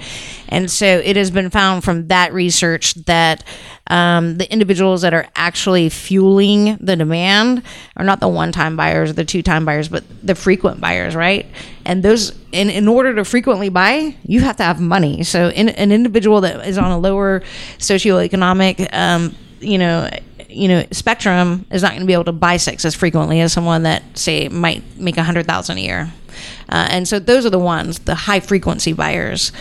and 0.49 0.71
so 0.71 0.87
it 0.87 1.17
has 1.17 1.31
been 1.31 1.51
found 1.51 1.85
from 1.85 2.09
that 2.09 2.33
research 2.33 2.95
that 3.07 3.45
um, 3.89 4.39
the 4.39 4.51
individuals 4.53 5.03
that 5.03 5.15
are 5.15 5.29
actually 5.35 5.89
fueling 5.89 6.77
the 6.81 6.97
demand 6.97 7.63
are 7.97 8.05
not 8.05 8.21
the 8.21 8.29
one-time 8.29 8.77
buyers, 8.77 9.11
or 9.11 9.13
the 9.15 9.25
two-time 9.25 9.65
buyers, 9.65 9.89
but 9.89 10.05
the 10.23 10.35
frequent 10.35 10.81
buyers, 10.81 11.15
right? 11.15 11.47
And 11.85 12.03
those, 12.03 12.39
in, 12.53 12.71
in 12.71 12.89
order 12.89 13.15
to 13.15 13.25
frequently 13.25 13.69
buy, 13.69 14.17
you 14.25 14.41
have 14.41 14.57
to 14.57 14.63
have 14.63 14.81
money. 14.81 15.23
So, 15.25 15.49
in, 15.51 15.69
an 15.71 15.93
individual 15.93 16.41
that 16.43 16.67
is 16.67 16.79
on 16.79 16.91
a 16.91 16.99
lower 16.99 17.41
socioeconomic, 17.79 18.93
um, 18.93 19.35
you 19.61 19.79
know, 19.79 20.09
you 20.49 20.69
know, 20.69 20.85
spectrum 20.93 21.67
is 21.71 21.83
not 21.83 21.91
going 21.91 22.01
to 22.01 22.07
be 22.07 22.15
able 22.15 22.25
to 22.25 22.33
buy 22.33 22.57
sex 22.57 22.85
as 22.85 22.95
frequently 22.95 23.41
as 23.41 23.53
someone 23.53 23.83
that 23.83 24.03
say 24.17 24.49
might 24.49 24.99
make 24.99 25.17
a 25.19 25.23
hundred 25.23 25.47
thousand 25.47 25.79
a 25.79 25.81
year. 25.81 26.13
Uh, 26.69 26.87
and 26.91 27.09
so 27.09 27.19
those 27.19 27.45
are 27.45 27.51
the 27.51 27.59
ones, 27.59 27.99
the 28.01 28.15
high 28.15 28.41
frequency 28.41 28.93
buyers 28.93 29.53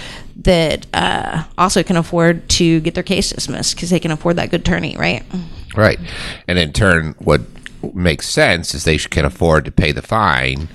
that 0.42 0.86
uh, 0.94 1.44
also 1.58 1.84
can 1.84 1.98
afford 1.98 2.48
to 2.50 2.80
get 2.82 2.94
their 2.94 3.04
case 3.04 3.32
dismissed 3.32 3.76
because 3.76 3.90
they 3.90 4.00
can 4.00 4.12
afford 4.12 4.36
that 4.36 4.52
good 4.52 4.62
attorney, 4.62 4.96
right? 4.98 5.24
Right. 5.76 6.00
And 6.48 6.60
in 6.60 6.74
turn, 6.74 7.16
what 7.20 7.42
makes 7.94 8.30
sense 8.30 8.74
is 8.74 8.84
they 8.84 8.98
can 8.98 9.26
afford 9.26 9.66
to 9.66 9.72
pay 9.72 9.92
the 9.92 10.02
fine 10.02 10.70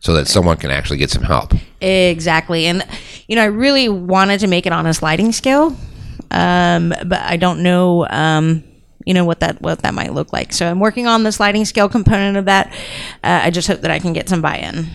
so 0.00 0.12
that 0.14 0.26
someone 0.28 0.56
can 0.56 0.70
actually 0.70 0.98
get 0.98 1.10
some 1.10 1.22
help. 1.22 1.52
Exactly. 1.80 2.66
And, 2.66 2.86
you 3.26 3.36
know, 3.36 3.42
I 3.42 3.46
really 3.46 3.88
wanted 3.88 4.40
to 4.40 4.46
make 4.46 4.66
it 4.66 4.72
on 4.72 4.86
a 4.86 4.94
sliding 4.94 5.32
scale, 5.32 5.76
um, 6.30 6.90
but 7.04 7.20
I 7.20 7.36
don't 7.36 7.62
know. 7.62 8.06
Um, 8.08 8.64
you 9.04 9.14
know 9.14 9.24
what 9.24 9.40
that 9.40 9.62
what 9.62 9.78
that 9.78 9.94
might 9.94 10.12
look 10.12 10.34
like. 10.34 10.52
So 10.52 10.70
I'm 10.70 10.80
working 10.80 11.06
on 11.06 11.22
the 11.22 11.32
sliding 11.32 11.64
scale 11.64 11.88
component 11.88 12.36
of 12.36 12.44
that. 12.44 12.70
Uh, 13.24 13.40
I 13.44 13.50
just 13.50 13.66
hope 13.66 13.80
that 13.80 13.90
I 13.90 14.00
can 14.00 14.12
get 14.12 14.28
some 14.28 14.42
buy-in. 14.42 14.86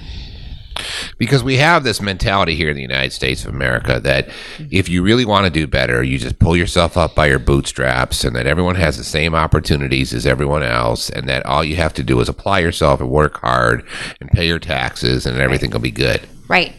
Because 1.17 1.43
we 1.43 1.57
have 1.57 1.83
this 1.83 2.01
mentality 2.01 2.55
here 2.55 2.69
in 2.69 2.75
the 2.75 2.81
United 2.81 3.11
States 3.11 3.43
of 3.43 3.53
America 3.53 3.99
that 3.99 4.29
if 4.71 4.89
you 4.89 5.03
really 5.03 5.25
want 5.25 5.45
to 5.45 5.51
do 5.51 5.67
better, 5.67 6.03
you 6.03 6.17
just 6.17 6.39
pull 6.39 6.55
yourself 6.55 6.97
up 6.97 7.15
by 7.15 7.27
your 7.27 7.39
bootstraps, 7.39 8.23
and 8.23 8.35
that 8.35 8.47
everyone 8.47 8.75
has 8.75 8.97
the 8.97 9.03
same 9.03 9.35
opportunities 9.35 10.13
as 10.13 10.25
everyone 10.25 10.63
else, 10.63 11.09
and 11.09 11.27
that 11.29 11.45
all 11.45 11.63
you 11.63 11.75
have 11.75 11.93
to 11.93 12.03
do 12.03 12.19
is 12.19 12.29
apply 12.29 12.59
yourself 12.59 13.01
and 13.01 13.09
work 13.09 13.39
hard 13.39 13.85
and 14.19 14.29
pay 14.31 14.47
your 14.47 14.59
taxes, 14.59 15.25
and 15.25 15.39
everything 15.39 15.71
will 15.71 15.79
be 15.79 15.91
good. 15.91 16.21
Right. 16.47 16.73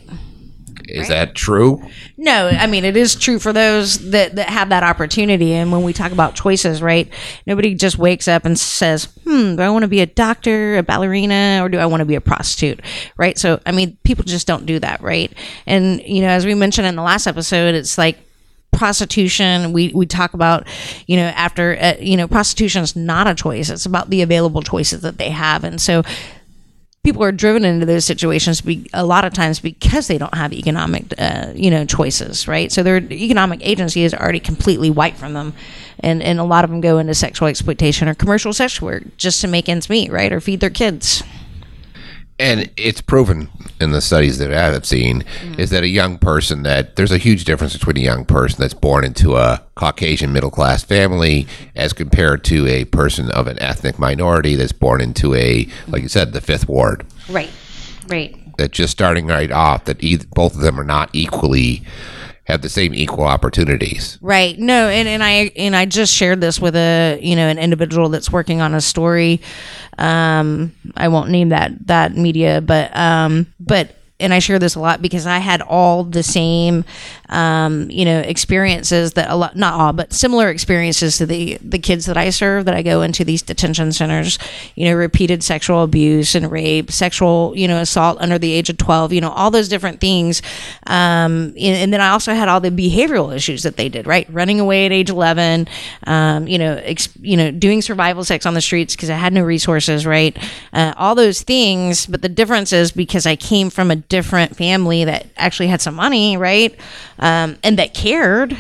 Is 0.89 1.09
that 1.09 1.35
true? 1.35 1.83
No, 2.17 2.49
I 2.49 2.67
mean 2.67 2.85
it 2.85 2.97
is 2.97 3.15
true 3.15 3.39
for 3.39 3.53
those 3.53 4.11
that, 4.11 4.37
that 4.37 4.49
have 4.49 4.69
that 4.69 4.83
opportunity. 4.83 5.53
And 5.53 5.73
when 5.73 5.83
we 5.83 5.93
talk 5.93 6.13
about 6.13 6.35
choices, 6.35 6.83
right? 6.83 7.09
Nobody 7.47 7.75
just 7.75 7.99
wakes 7.99 8.29
up 8.29 8.45
and 8.45 8.59
says, 8.59 9.07
"Hmm, 9.25 9.57
do 9.57 9.63
I 9.63 9.71
want 9.71 9.83
to 9.83 9.89
be 9.89 10.01
a 10.01 10.07
doctor, 10.07 10.79
a 10.79 10.83
ballerina, 10.83 11.61
or 11.63 11.69
do 11.69 11.79
I 11.79 11.87
want 11.87 12.01
to 12.01 12.07
be 12.07 12.15
a 12.15 12.21
prostitute?" 12.21 12.81
Right? 13.17 13.39
So, 13.39 13.61
I 13.67 13.73
mean, 13.73 13.97
people 14.05 14.25
just 14.25 14.47
don't 14.47 14.67
do 14.67 14.79
that, 14.81 15.01
right? 15.01 15.33
And 15.67 16.03
you 16.03 16.21
know, 16.21 16.29
as 16.29 16.47
we 16.47 16.55
mentioned 16.55 16.87
in 16.87 16.97
the 16.97 17.03
last 17.03 17.27
episode, 17.27 17.75
it's 17.75 17.99
like 17.99 18.19
prostitution 18.75 19.73
we 19.73 19.93
we 19.95 20.05
talk 20.05 20.35
about 20.35 20.67
you 21.07 21.17
know 21.17 21.27
after 21.37 21.79
uh, 21.81 21.95
you 22.01 22.17
know 22.17 22.27
prostitution 22.27 22.83
is 22.83 22.97
not 22.97 23.27
a 23.27 23.35
choice 23.35 23.71
it's 23.71 23.87
about 23.87 24.11
the 24.11 24.21
available 24.21 24.63
choices 24.63 25.03
that 25.03 25.17
they 25.17 25.31
have 25.31 25.65
and 25.65 25.81
so 25.81 26.03
people 27.05 27.23
are 27.23 27.31
driven 27.31 27.65
into 27.65 27.87
those 27.87 28.05
situations 28.05 28.63
be, 28.63 28.91
a 28.93 29.05
lot 29.05 29.25
of 29.25 29.33
times 29.33 29.61
because 29.61 30.09
they 30.09 30.19
don't 30.19 30.35
have 30.35 30.53
economic 30.53 31.15
uh, 31.19 31.53
you 31.55 31.71
know 31.71 31.85
choices 31.85 32.49
right? 32.49 32.73
So 32.73 32.83
their 32.83 32.97
economic 32.97 33.61
agency 33.63 34.03
is 34.03 34.13
already 34.13 34.41
completely 34.41 34.91
wiped 34.91 35.19
from 35.19 35.35
them. 35.35 35.55
And 36.01 36.23
and 36.23 36.41
a 36.41 36.45
lot 36.45 36.65
of 36.65 36.71
them 36.71 36.81
go 36.81 36.99
into 36.99 37.15
sexual 37.15 37.47
exploitation 37.47 38.09
or 38.09 38.15
commercial 38.15 38.53
sex 38.53 38.83
work 38.83 39.05
just 39.17 39.41
to 39.43 39.47
make 39.47 39.69
ends 39.69 39.89
meet 39.89 40.11
right? 40.11 40.33
Or 40.33 40.41
feed 40.41 40.61
their 40.61 40.71
kids 40.71 41.23
And 42.45 42.71
it's 42.77 43.01
proven 43.01 43.49
in 43.81 43.93
the 43.93 44.03
studies 44.03 44.37
that 44.37 44.53
I 44.53 44.67
have 44.67 44.85
seen 44.85 45.23
mm. 45.23 45.59
is 45.59 45.71
that 45.71 45.83
a 45.83 45.89
young 45.89 46.19
person 46.19 46.63
that 46.65 46.95
there's 46.95 47.11
a 47.11 47.17
huge 47.17 47.47
difference 47.47 47.73
between 47.73 47.97
a 47.97 48.01
young 48.01 48.27
person 48.27 48.61
that's 48.61 48.75
born 48.75 49.03
into 49.03 49.37
a 49.37 49.63
Caucasian 49.77 50.31
middle 50.31 50.51
class 50.51 50.85
family 50.85 51.47
as 51.75 51.95
compared 51.95 52.45
to 52.45 52.67
a 52.67 52.85
person 52.85 53.31
of 53.31 53.47
an 53.47 53.59
ethnic 53.63 53.99
minority 53.99 54.57
that's 54.57 54.73
born 54.73 55.01
into 55.01 55.35
a, 55.35 55.67
like 55.89 56.03
you 56.03 56.09
said, 56.09 56.35
the 56.35 56.43
fifth 56.43 56.69
ward. 56.69 57.07
right 57.31 57.51
right 58.09 58.37
That 58.59 58.73
just 58.73 58.93
starting 58.93 59.27
right 59.27 59.51
off, 59.51 59.87
that 59.87 60.05
either, 60.05 60.27
both 60.35 60.55
of 60.55 60.61
them 60.61 60.79
are 60.79 60.85
not 60.85 61.09
equally 61.15 61.83
have 62.45 62.63
the 62.63 62.69
same 62.69 62.95
equal 62.95 63.25
opportunities. 63.25 64.19
Right. 64.21 64.59
No, 64.59 64.89
and, 64.89 65.09
and 65.09 65.23
I 65.23 65.51
and 65.57 65.75
I 65.75 65.87
just 65.87 66.15
shared 66.15 66.41
this 66.41 66.61
with 66.61 66.77
a 66.77 67.19
you 67.23 67.37
know 67.37 67.49
an 67.49 67.59
individual 67.59 68.09
that's 68.09 68.31
working 68.31 68.61
on 68.61 68.75
a 68.75 68.81
story. 68.81 69.41
Um, 69.99 70.75
I 70.97 71.09
won't 71.09 71.31
name 71.31 71.51
that 71.51 71.87
that 71.87 72.17
media, 72.17 72.61
but 72.61 72.95
um, 72.97 73.53
but 73.59 73.97
and 74.25 74.35
I 74.35 74.39
share 74.39 74.59
this 74.59 74.75
a 74.75 74.81
lot 74.81 75.03
because 75.03 75.27
I 75.27 75.39
had 75.39 75.61
all 75.63 76.03
the 76.03 76.23
same, 76.23 76.85
um, 77.29 77.91
you 77.91 78.05
know, 78.05 78.21
experiences 78.21 79.13
that 79.13 79.31
a 79.31 79.37
lot, 79.37 79.55
not 79.57 79.75
all, 79.75 79.93
but 79.93 80.13
similar 80.13 80.49
experiences 80.49 81.19
to 81.19 81.27
the 81.27 81.59
the 81.63 81.79
kids 81.79 82.07
that 82.07 82.17
I 82.17 82.31
serve. 82.31 82.65
That 82.65 82.75
I 82.75 82.83
go 82.83 83.03
into 83.03 83.25
these 83.25 83.43
detention 83.43 83.93
centers, 83.93 84.39
you 84.75 84.87
know, 84.87 84.95
repeated 84.95 85.45
sexual 85.45 85.83
abuse 85.83 86.35
and 86.35 86.51
rape, 86.51 86.91
sexual, 86.91 87.53
you 87.55 87.69
know, 87.69 87.79
assault 87.81 88.19
under 88.21 88.39
the 88.39 88.53
age 88.53 88.71
of 88.71 88.79
twelve, 88.79 89.13
you 89.13 89.21
know, 89.21 89.31
all 89.31 89.51
those 89.51 89.69
different 89.69 90.01
things. 90.01 90.43
Um, 90.87 91.55
and, 91.57 91.77
and 91.77 91.93
then 91.93 92.01
I 92.01 92.09
also 92.09 92.35
had 92.35 92.49
all 92.49 92.61
the 92.61 92.71
behavioral 92.71 93.35
issues 93.35 93.63
that 93.63 93.77
they 93.77 93.89
did, 93.89 94.07
right? 94.07 94.27
Running 94.33 94.61
away 94.61 94.87
at 94.87 94.93
age 94.93 95.11
eleven, 95.11 95.69
um, 96.07 96.49
you 96.49 96.59
know, 96.59 96.81
ex, 96.83 97.09
you 97.21 97.37
know, 97.37 97.51
doing 97.51 97.83
survival 97.83 98.25
sex 98.25 98.47
on 98.47 98.55
the 98.55 98.61
streets 98.61 98.97
because 98.97 99.11
I 99.11 99.17
had 99.17 99.33
no 99.33 99.43
resources, 99.43 100.07
right? 100.07 100.37
Uh, 100.73 100.95
all 100.97 101.15
those 101.15 101.43
things, 101.43 102.07
but 102.07 102.23
the 102.23 102.29
difference 102.29 102.73
is 102.73 102.93
because 102.93 103.27
I 103.27 103.37
came 103.37 103.71
from 103.71 103.91
a 103.91 103.97
different 104.15 104.55
family 104.55 105.05
that 105.05 105.27
actually 105.37 105.67
had 105.67 105.81
some 105.81 105.97
money, 105.97 106.37
right? 106.37 106.73
Um, 107.19 107.57
and 107.65 107.81
that 107.81 107.95
cared, 107.95 108.57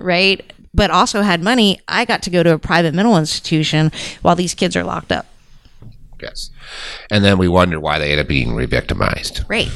right? 0.00 0.42
But 0.72 0.90
also 0.90 1.20
had 1.20 1.42
money. 1.42 1.78
I 1.86 2.06
got 2.06 2.22
to 2.22 2.30
go 2.30 2.42
to 2.42 2.54
a 2.54 2.58
private 2.58 2.94
mental 2.94 3.18
institution 3.18 3.92
while 4.22 4.34
these 4.34 4.54
kids 4.54 4.76
are 4.76 4.82
locked 4.82 5.12
up. 5.12 5.26
Yes. 6.22 6.48
And 7.10 7.22
then 7.22 7.36
we 7.36 7.48
wonder 7.48 7.78
why 7.78 7.98
they 7.98 8.12
end 8.12 8.20
up 8.22 8.28
being 8.28 8.54
re-victimized. 8.54 9.44
Right. 9.46 9.68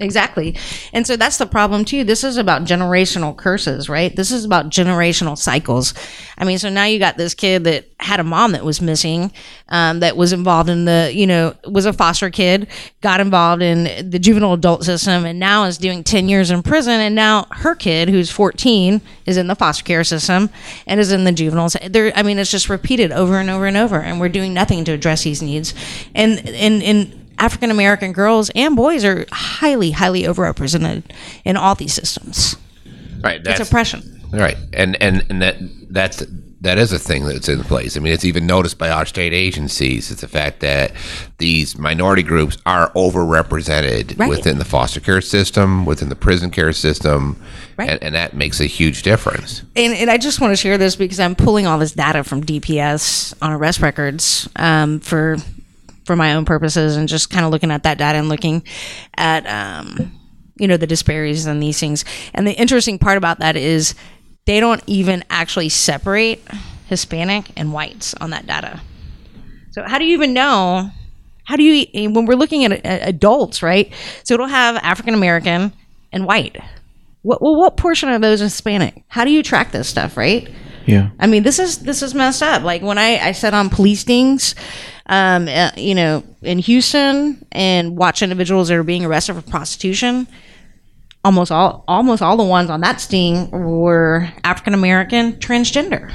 Exactly. 0.00 0.56
And 0.92 1.06
so 1.06 1.16
that's 1.16 1.38
the 1.38 1.46
problem 1.46 1.84
too. 1.84 2.02
This 2.02 2.24
is 2.24 2.36
about 2.36 2.64
generational 2.64 3.36
curses, 3.36 3.88
right? 3.88 4.14
This 4.14 4.32
is 4.32 4.44
about 4.44 4.68
generational 4.68 5.38
cycles. 5.38 5.94
I 6.36 6.44
mean, 6.44 6.58
so 6.58 6.68
now 6.68 6.84
you 6.84 6.98
got 6.98 7.16
this 7.16 7.32
kid 7.34 7.64
that 7.64 7.86
had 8.00 8.18
a 8.18 8.24
mom 8.24 8.52
that 8.52 8.64
was 8.64 8.80
missing, 8.80 9.32
um, 9.68 10.00
that 10.00 10.16
was 10.16 10.32
involved 10.32 10.68
in 10.68 10.84
the, 10.84 11.12
you 11.14 11.28
know, 11.28 11.54
was 11.64 11.86
a 11.86 11.92
foster 11.92 12.28
kid, 12.28 12.66
got 13.02 13.20
involved 13.20 13.62
in 13.62 14.10
the 14.10 14.18
juvenile 14.18 14.54
adult 14.54 14.84
system, 14.84 15.24
and 15.24 15.38
now 15.38 15.64
is 15.64 15.78
doing 15.78 16.02
10 16.02 16.28
years 16.28 16.50
in 16.50 16.62
prison. 16.62 17.00
And 17.00 17.14
now 17.14 17.46
her 17.50 17.76
kid, 17.76 18.08
who's 18.08 18.30
14, 18.30 19.00
is 19.26 19.36
in 19.36 19.46
the 19.46 19.54
foster 19.54 19.84
care 19.84 20.02
system 20.02 20.50
and 20.88 20.98
is 20.98 21.12
in 21.12 21.22
the 21.22 21.32
juveniles. 21.32 21.76
There, 21.88 22.12
I 22.16 22.24
mean, 22.24 22.38
it's 22.38 22.50
just 22.50 22.68
repeated 22.68 23.12
over 23.12 23.38
and 23.38 23.48
over 23.48 23.66
and 23.66 23.76
over, 23.76 24.00
and 24.00 24.18
we're 24.18 24.28
doing 24.28 24.52
nothing 24.52 24.84
to 24.84 24.92
address 24.92 25.22
these 25.22 25.40
needs. 25.40 25.72
And, 26.16 26.46
and, 26.48 26.82
and, 26.82 27.20
African 27.44 27.70
American 27.70 28.12
girls 28.12 28.50
and 28.54 28.74
boys 28.74 29.04
are 29.04 29.26
highly, 29.30 29.90
highly 29.90 30.22
overrepresented 30.22 31.02
in 31.44 31.56
all 31.58 31.74
these 31.74 31.92
systems. 31.92 32.56
Right. 33.22 33.36
It's 33.36 33.44
That's 33.58 33.68
oppression. 33.68 34.00
right. 34.32 34.56
And 34.72 34.96
and 35.02 35.24
and 35.28 35.42
that 35.42 35.56
that's 35.90 36.22
that 36.62 36.78
is 36.78 36.92
a 36.92 36.98
thing 36.98 37.26
that's 37.26 37.50
in 37.50 37.62
place. 37.62 37.94
I 37.94 38.00
mean, 38.00 38.14
it's 38.14 38.24
even 38.24 38.46
noticed 38.46 38.78
by 38.78 38.88
our 38.88 39.04
state 39.04 39.34
agencies. 39.34 40.10
It's 40.10 40.22
the 40.22 40.28
fact 40.28 40.60
that 40.60 40.92
these 41.36 41.76
minority 41.78 42.22
groups 42.22 42.56
are 42.64 42.90
overrepresented 42.94 44.18
Right. 44.18 44.30
within 44.30 44.58
the 44.58 44.64
foster 44.64 44.98
care 45.00 45.20
system, 45.20 45.84
within 45.84 46.08
the 46.08 46.16
prison 46.16 46.50
care 46.50 46.72
system, 46.72 47.38
Right. 47.76 47.90
and, 47.90 48.02
and 48.02 48.14
that 48.14 48.32
makes 48.34 48.60
a 48.60 48.66
huge 48.66 49.02
difference. 49.02 49.62
And, 49.76 49.92
and 49.92 50.10
I 50.10 50.16
just 50.16 50.40
want 50.40 50.52
to 50.52 50.56
share 50.56 50.78
this 50.78 50.96
because 50.96 51.20
I'm 51.20 51.34
pulling 51.34 51.66
all 51.66 51.78
this 51.78 51.92
data 51.92 52.24
from 52.24 52.42
DPS 52.42 53.34
on 53.42 53.52
arrest 53.52 53.80
records 53.80 54.48
um, 54.56 55.00
for 55.00 55.36
for 56.04 56.16
my 56.16 56.34
own 56.34 56.44
purposes, 56.44 56.96
and 56.96 57.08
just 57.08 57.30
kind 57.30 57.44
of 57.44 57.50
looking 57.50 57.70
at 57.70 57.82
that 57.84 57.98
data 57.98 58.18
and 58.18 58.28
looking 58.28 58.62
at 59.16 59.46
um, 59.46 60.12
you 60.56 60.68
know 60.68 60.76
the 60.76 60.86
disparities 60.86 61.46
in 61.46 61.60
these 61.60 61.78
things. 61.78 62.04
And 62.32 62.46
the 62.46 62.52
interesting 62.52 62.98
part 62.98 63.16
about 63.16 63.40
that 63.40 63.56
is 63.56 63.94
they 64.46 64.60
don't 64.60 64.82
even 64.86 65.24
actually 65.30 65.68
separate 65.68 66.42
Hispanic 66.86 67.50
and 67.56 67.72
whites 67.72 68.14
on 68.14 68.30
that 68.30 68.46
data. 68.46 68.80
So 69.72 69.82
how 69.82 69.98
do 69.98 70.04
you 70.04 70.14
even 70.14 70.32
know? 70.32 70.90
How 71.44 71.56
do 71.56 71.62
you 71.62 72.10
when 72.10 72.26
we're 72.26 72.36
looking 72.36 72.64
at 72.64 72.72
uh, 72.72 73.06
adults, 73.08 73.62
right? 73.62 73.92
So 74.22 74.34
it'll 74.34 74.46
have 74.46 74.76
African 74.76 75.14
American 75.14 75.72
and 76.12 76.24
white. 76.24 76.56
What 77.22 77.42
well, 77.42 77.56
what 77.56 77.76
portion 77.76 78.08
of 78.10 78.20
those 78.20 78.40
is 78.40 78.52
Hispanic? 78.52 79.02
How 79.08 79.24
do 79.24 79.30
you 79.30 79.42
track 79.42 79.72
this 79.72 79.88
stuff, 79.88 80.16
right? 80.16 80.48
Yeah. 80.86 81.10
I 81.18 81.26
mean, 81.26 81.42
this 81.42 81.58
is 81.58 81.78
this 81.78 82.02
is 82.02 82.14
messed 82.14 82.42
up. 82.42 82.62
Like 82.62 82.82
when 82.82 82.98
I 82.98 83.18
I 83.18 83.32
sat 83.32 83.54
on 83.54 83.70
police 83.70 84.00
stings, 84.00 84.54
um, 85.06 85.48
uh, 85.48 85.70
you 85.76 85.94
know, 85.94 86.22
in 86.42 86.58
Houston 86.58 87.44
and 87.52 87.96
watch 87.96 88.22
individuals 88.22 88.68
that 88.68 88.76
are 88.76 88.82
being 88.82 89.04
arrested 89.04 89.34
for 89.34 89.42
prostitution. 89.42 90.26
Almost 91.24 91.50
all 91.50 91.84
almost 91.88 92.20
all 92.20 92.36
the 92.36 92.44
ones 92.44 92.68
on 92.68 92.80
that 92.80 93.00
sting 93.00 93.50
were 93.50 94.30
African 94.44 94.74
American, 94.74 95.34
transgender. 95.34 96.12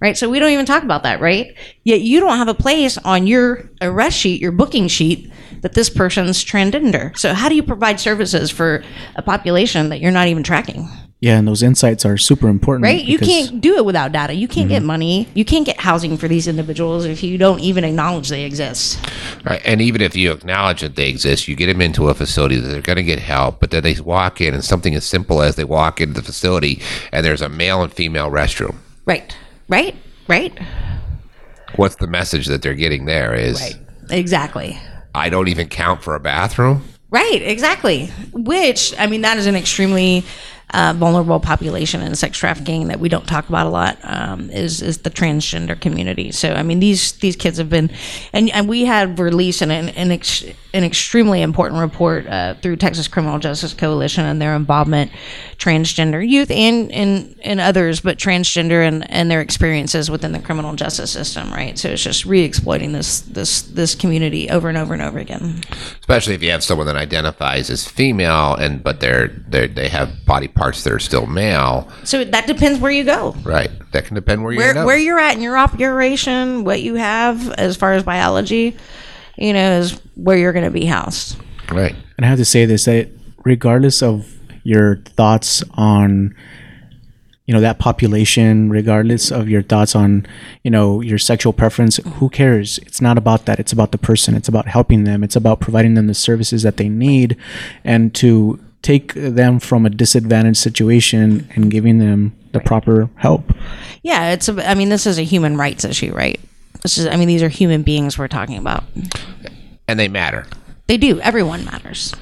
Right, 0.00 0.18
so 0.18 0.28
we 0.28 0.38
don't 0.38 0.50
even 0.50 0.66
talk 0.66 0.82
about 0.82 1.04
that, 1.04 1.20
right? 1.20 1.56
Yet 1.82 2.02
you 2.02 2.20
don't 2.20 2.36
have 2.36 2.48
a 2.48 2.54
place 2.54 2.98
on 2.98 3.26
your 3.26 3.70
arrest 3.80 4.18
sheet, 4.18 4.40
your 4.40 4.52
booking 4.52 4.86
sheet, 4.86 5.32
that 5.62 5.72
this 5.72 5.88
person's 5.88 6.44
transgender. 6.44 7.16
So 7.16 7.32
how 7.32 7.48
do 7.48 7.54
you 7.54 7.62
provide 7.62 7.98
services 7.98 8.50
for 8.50 8.84
a 9.16 9.22
population 9.22 9.88
that 9.88 10.00
you're 10.00 10.10
not 10.10 10.28
even 10.28 10.42
tracking? 10.42 10.90
Yeah, 11.24 11.38
and 11.38 11.48
those 11.48 11.62
insights 11.62 12.04
are 12.04 12.18
super 12.18 12.48
important. 12.48 12.84
right? 12.84 13.02
You 13.02 13.18
can't 13.18 13.58
do 13.58 13.78
it 13.78 13.86
without 13.86 14.12
data. 14.12 14.34
You 14.34 14.46
can't 14.46 14.68
get 14.68 14.80
mm-hmm. 14.80 14.88
money. 14.88 15.28
You 15.32 15.46
can't 15.46 15.64
get 15.64 15.80
housing 15.80 16.18
for 16.18 16.28
these 16.28 16.46
individuals 16.46 17.06
if 17.06 17.22
you 17.22 17.38
don't 17.38 17.60
even 17.60 17.82
acknowledge 17.82 18.28
they 18.28 18.44
exist. 18.44 19.02
Right. 19.42 19.62
And 19.64 19.80
even 19.80 20.02
if 20.02 20.14
you 20.14 20.32
acknowledge 20.32 20.82
that 20.82 20.96
they 20.96 21.08
exist, 21.08 21.48
you 21.48 21.56
get 21.56 21.68
them 21.68 21.80
into 21.80 22.10
a 22.10 22.14
facility 22.14 22.56
that 22.56 22.68
they're 22.68 22.82
going 22.82 22.96
to 22.96 23.02
get 23.02 23.20
help, 23.20 23.58
but 23.58 23.70
then 23.70 23.84
they 23.84 23.98
walk 23.98 24.42
in 24.42 24.52
and 24.52 24.62
something 24.62 24.94
as 24.94 25.06
simple 25.06 25.40
as 25.40 25.56
they 25.56 25.64
walk 25.64 25.98
into 25.98 26.12
the 26.12 26.22
facility 26.22 26.82
and 27.10 27.24
there's 27.24 27.40
a 27.40 27.48
male 27.48 27.82
and 27.82 27.90
female 27.90 28.30
restroom. 28.30 28.76
Right. 29.06 29.34
Right. 29.66 29.96
Right. 30.28 30.52
What's 31.76 31.96
the 31.96 32.06
message 32.06 32.48
that 32.48 32.60
they're 32.60 32.74
getting 32.74 33.06
there 33.06 33.32
is 33.32 33.78
Exactly. 34.10 34.78
I 35.14 35.30
don't 35.30 35.48
even 35.48 35.68
count 35.68 36.02
for 36.02 36.14
a 36.16 36.20
bathroom. 36.20 36.84
Right, 37.08 37.40
exactly. 37.42 38.08
Which 38.32 38.92
I 38.98 39.06
mean, 39.06 39.22
that 39.22 39.38
is 39.38 39.46
an 39.46 39.54
extremely 39.54 40.24
uh, 40.74 40.92
vulnerable 40.96 41.38
population 41.38 42.02
in 42.02 42.16
sex 42.16 42.36
trafficking 42.36 42.88
that 42.88 42.98
we 42.98 43.08
don't 43.08 43.28
talk 43.28 43.48
about 43.48 43.66
a 43.66 43.70
lot 43.70 43.96
um, 44.02 44.50
is 44.50 44.82
is 44.82 44.98
the 44.98 45.10
transgender 45.10 45.80
community. 45.80 46.32
So 46.32 46.52
I 46.52 46.64
mean 46.64 46.80
these 46.80 47.12
these 47.12 47.36
kids 47.36 47.58
have 47.58 47.70
been, 47.70 47.90
and, 48.32 48.50
and 48.50 48.68
we 48.68 48.84
had 48.84 49.18
released 49.20 49.62
an 49.62 49.70
an, 49.70 50.10
ex, 50.10 50.42
an 50.72 50.82
extremely 50.82 51.42
important 51.42 51.80
report 51.80 52.26
uh, 52.26 52.54
through 52.54 52.76
Texas 52.76 53.06
Criminal 53.06 53.38
Justice 53.38 53.72
Coalition 53.72 54.24
and 54.24 54.42
their 54.42 54.56
involvement 54.56 55.12
transgender 55.58 56.28
youth 56.28 56.50
and 56.50 56.90
and, 56.90 57.36
and 57.44 57.60
others, 57.60 58.00
but 58.00 58.18
transgender 58.18 58.86
and, 58.86 59.08
and 59.08 59.30
their 59.30 59.40
experiences 59.40 60.10
within 60.10 60.32
the 60.32 60.40
criminal 60.40 60.74
justice 60.74 61.12
system. 61.12 61.52
Right. 61.52 61.78
So 61.78 61.90
it's 61.90 62.02
just 62.02 62.24
re-exploiting 62.24 62.90
this 62.90 63.20
this 63.20 63.62
this 63.62 63.94
community 63.94 64.50
over 64.50 64.68
and 64.68 64.76
over 64.76 64.92
and 64.92 65.02
over 65.02 65.20
again. 65.20 65.62
Especially 66.00 66.34
if 66.34 66.42
you 66.42 66.50
have 66.50 66.64
someone 66.64 66.88
that 66.88 66.96
identifies 66.96 67.70
as 67.70 67.86
female 67.86 68.56
and 68.56 68.82
but 68.82 68.98
they're 68.98 69.28
they 69.28 69.68
they 69.68 69.88
have 69.88 70.24
body 70.26 70.48
parts 70.48 70.63
that 70.72 70.92
are 70.92 70.98
still 70.98 71.26
male. 71.26 71.88
So 72.04 72.24
that 72.24 72.46
depends 72.46 72.80
where 72.80 72.90
you 72.90 73.04
go. 73.04 73.36
Right. 73.42 73.70
That 73.92 74.06
can 74.06 74.14
depend 74.14 74.42
where 74.42 74.52
you 74.52 74.58
where, 74.58 74.86
where 74.86 74.96
you're 74.96 75.18
at 75.18 75.34
in 75.36 75.42
your 75.42 75.56
operation, 75.56 76.64
what 76.64 76.82
you 76.82 76.94
have 76.96 77.50
as 77.52 77.76
far 77.76 77.92
as 77.92 78.02
biology, 78.02 78.76
you 79.36 79.52
know, 79.52 79.78
is 79.78 80.00
where 80.14 80.36
you're 80.36 80.52
going 80.52 80.64
to 80.64 80.70
be 80.70 80.86
housed. 80.86 81.36
right. 81.70 81.94
And 82.16 82.24
I 82.24 82.28
have 82.28 82.38
to 82.38 82.44
say 82.44 82.64
this 82.64 82.84
that 82.84 83.08
regardless 83.44 84.02
of 84.02 84.32
your 84.62 84.96
thoughts 84.96 85.62
on 85.74 86.34
you 87.46 87.52
know 87.52 87.60
that 87.60 87.78
population 87.78 88.70
regardless 88.70 89.30
of 89.30 89.48
your 89.48 89.62
thoughts 89.62 89.94
on 89.94 90.26
you 90.62 90.70
know 90.70 91.00
your 91.02 91.18
sexual 91.18 91.52
preference 91.52 91.96
who 91.96 92.30
cares 92.30 92.78
it's 92.78 93.00
not 93.00 93.18
about 93.18 93.44
that 93.44 93.60
it's 93.60 93.72
about 93.72 93.92
the 93.92 93.98
person 93.98 94.34
it's 94.34 94.48
about 94.48 94.66
helping 94.66 95.04
them 95.04 95.22
it's 95.22 95.36
about 95.36 95.60
providing 95.60 95.94
them 95.94 96.06
the 96.06 96.14
services 96.14 96.62
that 96.62 96.78
they 96.78 96.88
need 96.88 97.36
and 97.84 98.14
to 98.14 98.58
take 98.84 99.14
them 99.14 99.58
from 99.58 99.86
a 99.86 99.90
disadvantaged 99.90 100.58
situation 100.58 101.48
and 101.56 101.70
giving 101.70 101.98
them 101.98 102.36
the 102.52 102.60
proper 102.60 103.08
help 103.16 103.52
Yeah, 104.02 104.32
it's. 104.32 104.48
A, 104.48 104.70
I 104.70 104.74
mean, 104.74 104.90
this 104.90 105.06
is 105.06 105.18
a 105.18 105.22
human 105.22 105.56
rights 105.56 105.84
issue, 105.84 106.14
right? 106.14 106.38
This 106.82 106.98
is. 106.98 107.06
I 107.06 107.16
mean, 107.16 107.26
these 107.26 107.42
are 107.42 107.48
human 107.48 107.82
beings 107.82 108.16
we're 108.18 108.28
talking 108.28 108.58
about. 108.58 108.84
And 109.88 109.98
they 109.98 110.08
matter. 110.08 110.46
They 110.86 110.98
do. 110.98 111.18
Everyone 111.20 111.64
matters. 111.64 112.14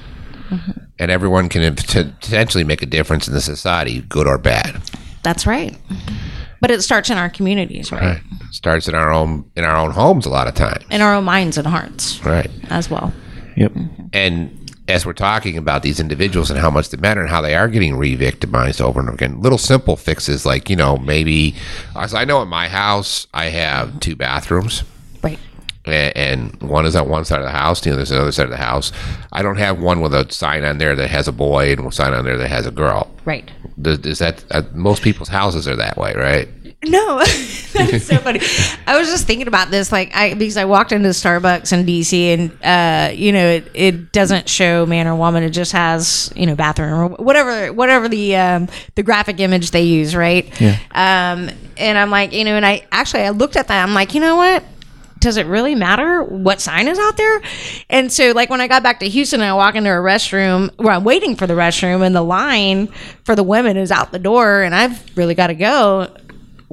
Mm-hmm. 0.49 0.71
And 0.99 1.11
everyone 1.11 1.49
can 1.49 1.75
potentially 1.75 2.63
make 2.63 2.81
a 2.81 2.85
difference 2.85 3.27
in 3.27 3.33
the 3.33 3.41
society, 3.41 4.01
good 4.01 4.27
or 4.27 4.37
bad. 4.37 4.81
That's 5.23 5.45
right. 5.45 5.77
But 6.61 6.71
it 6.71 6.81
starts 6.81 7.09
in 7.09 7.17
our 7.17 7.29
communities, 7.29 7.91
right? 7.91 8.01
Right. 8.01 8.21
Starts 8.51 8.87
in 8.87 8.95
our 8.95 9.11
own 9.11 9.49
in 9.57 9.65
our 9.65 9.75
own 9.75 9.91
homes 9.91 10.25
a 10.25 10.29
lot 10.29 10.47
of 10.47 10.55
times. 10.55 10.85
In 10.89 11.01
our 11.01 11.13
own 11.13 11.25
minds 11.25 11.57
and 11.57 11.67
hearts 11.67 12.23
Right. 12.25 12.49
as 12.69 12.89
well. 12.89 13.11
yep 13.57 13.73
mm-hmm. 13.73 14.05
And 14.13 14.62
as 14.87 15.05
we're 15.05 15.13
talking 15.13 15.57
about 15.57 15.81
these 15.81 15.99
individuals 15.99 16.49
and 16.49 16.59
how 16.59 16.69
much 16.69 16.89
they 16.89 16.97
matter 16.97 17.21
and 17.21 17.29
how 17.29 17.41
they 17.41 17.55
are 17.55 17.67
getting 17.69 17.95
re-victimized 17.95 18.81
over 18.81 18.99
and 18.99 19.09
over 19.09 19.15
again, 19.15 19.41
little 19.41 19.57
simple 19.57 19.95
fixes 19.95 20.45
like 20.45 20.69
you 20.69 20.75
know 20.75 20.97
maybe, 20.97 21.55
I 22.13 22.25
know 22.25 22.41
in 22.41 22.47
my 22.47 22.67
house, 22.67 23.27
I 23.33 23.45
have 23.45 23.99
two 23.99 24.15
bathrooms. 24.15 24.83
Right. 25.85 25.93
a- 25.93 26.17
and 26.17 26.61
one 26.61 26.85
is 26.85 26.95
on 26.95 27.09
one 27.09 27.25
side 27.25 27.39
of 27.39 27.45
the 27.45 27.51
house, 27.51 27.85
you 27.85 27.91
know, 27.91 27.97
there's 27.97 28.11
another 28.11 28.31
side 28.31 28.45
of 28.45 28.51
the 28.51 28.57
house. 28.57 28.91
I 29.31 29.41
don't 29.41 29.57
have 29.57 29.79
one 29.79 30.01
with 30.01 30.13
a 30.13 30.31
sign 30.31 30.63
on 30.63 30.77
there 30.77 30.95
that 30.95 31.09
has 31.09 31.27
a 31.27 31.31
boy 31.31 31.71
and 31.71 31.85
a 31.85 31.91
sign 31.91 32.13
on 32.13 32.23
there 32.25 32.37
that 32.37 32.47
has 32.49 32.65
a 32.65 32.71
girl. 32.71 33.11
Right. 33.25 33.49
Does, 33.81 33.99
is 33.99 34.19
that 34.19 34.43
uh, 34.51 34.61
most 34.73 35.01
people's 35.01 35.29
houses 35.29 35.67
are 35.67 35.75
that 35.75 35.97
way, 35.97 36.13
right? 36.15 36.47
No, 36.85 37.17
that's 37.73 38.03
so 38.03 38.17
funny. 38.17 38.41
I 38.85 38.97
was 38.99 39.07
just 39.07 39.25
thinking 39.25 39.47
about 39.47 39.71
this, 39.71 39.91
like 39.91 40.13
I 40.13 40.33
because 40.33 40.57
I 40.57 40.65
walked 40.65 40.91
into 40.91 41.07
Starbucks 41.09 41.71
in 41.71 41.85
DC, 41.85 42.33
and 42.33 42.51
uh, 42.61 43.13
you 43.13 43.31
know, 43.31 43.47
it, 43.47 43.71
it 43.73 44.11
doesn't 44.11 44.49
show 44.49 44.85
man 44.85 45.07
or 45.07 45.15
woman; 45.15 45.43
it 45.43 45.51
just 45.51 45.71
has 45.71 46.33
you 46.35 46.45
know 46.45 46.55
bathroom 46.55 46.91
or 46.93 47.07
whatever, 47.23 47.71
whatever 47.71 48.09
the 48.09 48.35
um, 48.35 48.67
the 48.95 49.03
graphic 49.03 49.39
image 49.39 49.71
they 49.71 49.83
use, 49.83 50.13
right? 50.13 50.45
Yeah. 50.59 50.77
Um, 50.91 51.49
and 51.77 51.97
I'm 51.97 52.09
like, 52.09 52.33
you 52.33 52.43
know, 52.43 52.55
and 52.57 52.65
I 52.65 52.85
actually 52.91 53.23
I 53.23 53.29
looked 53.29 53.55
at 53.55 53.69
that, 53.69 53.81
I'm 53.81 53.93
like, 53.93 54.13
you 54.13 54.19
know 54.19 54.35
what? 54.35 54.63
Does 55.23 55.37
it 55.37 55.47
really 55.47 55.73
matter 55.73 56.23
what 56.23 56.61
sign 56.61 56.87
is 56.87 56.99
out 56.99 57.17
there? 57.17 57.41
And 57.89 58.11
so, 58.11 58.31
like 58.31 58.49
when 58.49 58.61
I 58.61 58.67
got 58.67 58.83
back 58.83 58.99
to 58.99 59.07
Houston, 59.09 59.41
and 59.41 59.49
I 59.49 59.53
walk 59.53 59.75
into 59.75 59.89
a 59.89 59.93
restroom 59.93 60.69
where 60.77 60.93
I'm 60.93 61.03
waiting 61.03 61.35
for 61.35 61.47
the 61.47 61.53
restroom, 61.53 62.05
and 62.05 62.15
the 62.15 62.21
line 62.21 62.87
for 63.23 63.35
the 63.35 63.43
women 63.43 63.77
is 63.77 63.91
out 63.91 64.11
the 64.11 64.19
door, 64.19 64.61
and 64.61 64.75
I've 64.75 65.17
really 65.17 65.33
got 65.33 65.47
to 65.47 65.55
go 65.55 66.13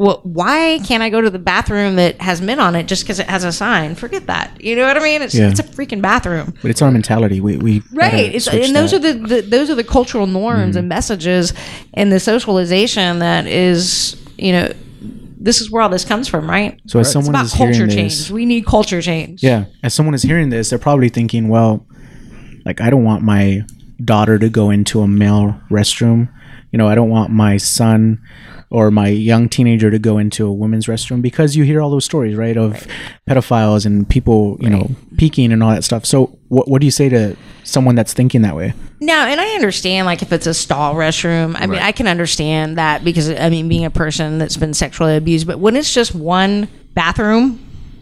well, 0.00 0.20
why 0.22 0.80
can't 0.86 1.02
I 1.02 1.10
go 1.10 1.20
to 1.20 1.28
the 1.28 1.38
bathroom 1.38 1.96
that 1.96 2.22
has 2.22 2.40
men 2.40 2.58
on 2.58 2.74
it 2.74 2.84
just 2.84 3.02
because 3.02 3.18
it 3.18 3.26
has 3.28 3.44
a 3.44 3.52
sign? 3.52 3.94
Forget 3.94 4.28
that. 4.28 4.58
You 4.58 4.74
know 4.74 4.86
what 4.86 4.96
I 4.96 5.00
mean? 5.00 5.20
It's, 5.20 5.34
Yeah. 5.34 5.50
it's 5.50 5.60
a 5.60 5.62
freaking 5.62 6.00
bathroom. 6.00 6.54
but 6.62 6.70
it's 6.70 6.80
our 6.80 6.90
mentality 6.90 7.38
we 7.42 7.58
we 7.58 7.82
Right. 7.92 8.34
It's, 8.34 8.48
and 8.48 8.74
those 8.74 8.92
that. 8.92 9.04
are 9.04 9.12
the, 9.12 9.26
the 9.26 9.40
those 9.42 9.68
are 9.68 9.74
the 9.74 9.84
cultural 9.84 10.26
norms 10.26 10.70
mm-hmm. 10.70 10.78
and 10.78 10.88
messages 10.88 11.52
and 11.92 12.10
the 12.10 12.18
socialization 12.18 13.18
that 13.18 13.46
is, 13.46 14.16
you 14.38 14.52
know, 14.52 14.72
this 15.42 15.60
is 15.60 15.70
where 15.70 15.82
all 15.82 15.88
this 15.88 16.04
comes 16.04 16.28
from, 16.28 16.48
right? 16.48 16.78
So 16.86 17.00
as 17.00 17.06
it's 17.08 17.12
someone 17.14 17.34
about 17.34 17.46
is 17.46 17.54
hearing 17.54 17.72
culture 17.72 17.86
this- 17.86 17.94
change. 18.26 18.30
We 18.30 18.44
need 18.44 18.66
culture 18.66 19.00
change. 19.00 19.42
Yeah, 19.42 19.64
as 19.82 19.94
someone 19.94 20.14
is 20.14 20.22
hearing 20.22 20.50
this, 20.50 20.70
they're 20.70 20.78
probably 20.78 21.08
thinking, 21.08 21.48
well, 21.48 21.86
like 22.64 22.80
I 22.80 22.90
don't 22.90 23.04
want 23.04 23.22
my 23.22 23.62
daughter 24.04 24.38
to 24.38 24.48
go 24.48 24.70
into 24.70 25.00
a 25.00 25.08
male 25.08 25.60
restroom. 25.70 26.28
You 26.72 26.78
know, 26.78 26.88
I 26.88 26.94
don't 26.94 27.10
want 27.10 27.30
my 27.30 27.56
son 27.56 28.22
or 28.70 28.90
my 28.92 29.08
young 29.08 29.48
teenager 29.48 29.90
to 29.90 29.98
go 29.98 30.18
into 30.18 30.46
a 30.46 30.52
women's 30.52 30.86
restroom 30.86 31.20
because 31.20 31.56
you 31.56 31.64
hear 31.64 31.82
all 31.82 31.90
those 31.90 32.04
stories, 32.04 32.36
right, 32.36 32.56
of 32.56 32.86
pedophiles 33.28 33.84
and 33.84 34.08
people, 34.08 34.56
you 34.60 34.70
know, 34.70 34.90
peeking 35.16 35.52
and 35.52 35.62
all 35.62 35.70
that 35.70 35.82
stuff. 35.82 36.06
So, 36.06 36.38
what 36.48 36.68
what 36.68 36.80
do 36.80 36.86
you 36.86 36.92
say 36.92 37.08
to 37.08 37.36
someone 37.64 37.96
that's 37.96 38.12
thinking 38.12 38.42
that 38.42 38.54
way? 38.54 38.72
No, 39.00 39.14
and 39.14 39.40
I 39.40 39.54
understand, 39.54 40.06
like, 40.06 40.22
if 40.22 40.32
it's 40.32 40.46
a 40.46 40.54
stall 40.54 40.94
restroom, 40.94 41.56
I 41.58 41.66
mean, 41.66 41.80
I 41.80 41.90
can 41.90 42.06
understand 42.06 42.78
that 42.78 43.02
because, 43.02 43.30
I 43.30 43.48
mean, 43.48 43.68
being 43.68 43.84
a 43.84 43.90
person 43.90 44.38
that's 44.38 44.56
been 44.56 44.74
sexually 44.74 45.16
abused, 45.16 45.46
but 45.46 45.58
when 45.58 45.74
it's 45.74 45.92
just 45.92 46.14
one 46.14 46.68
bathroom, 46.94 47.58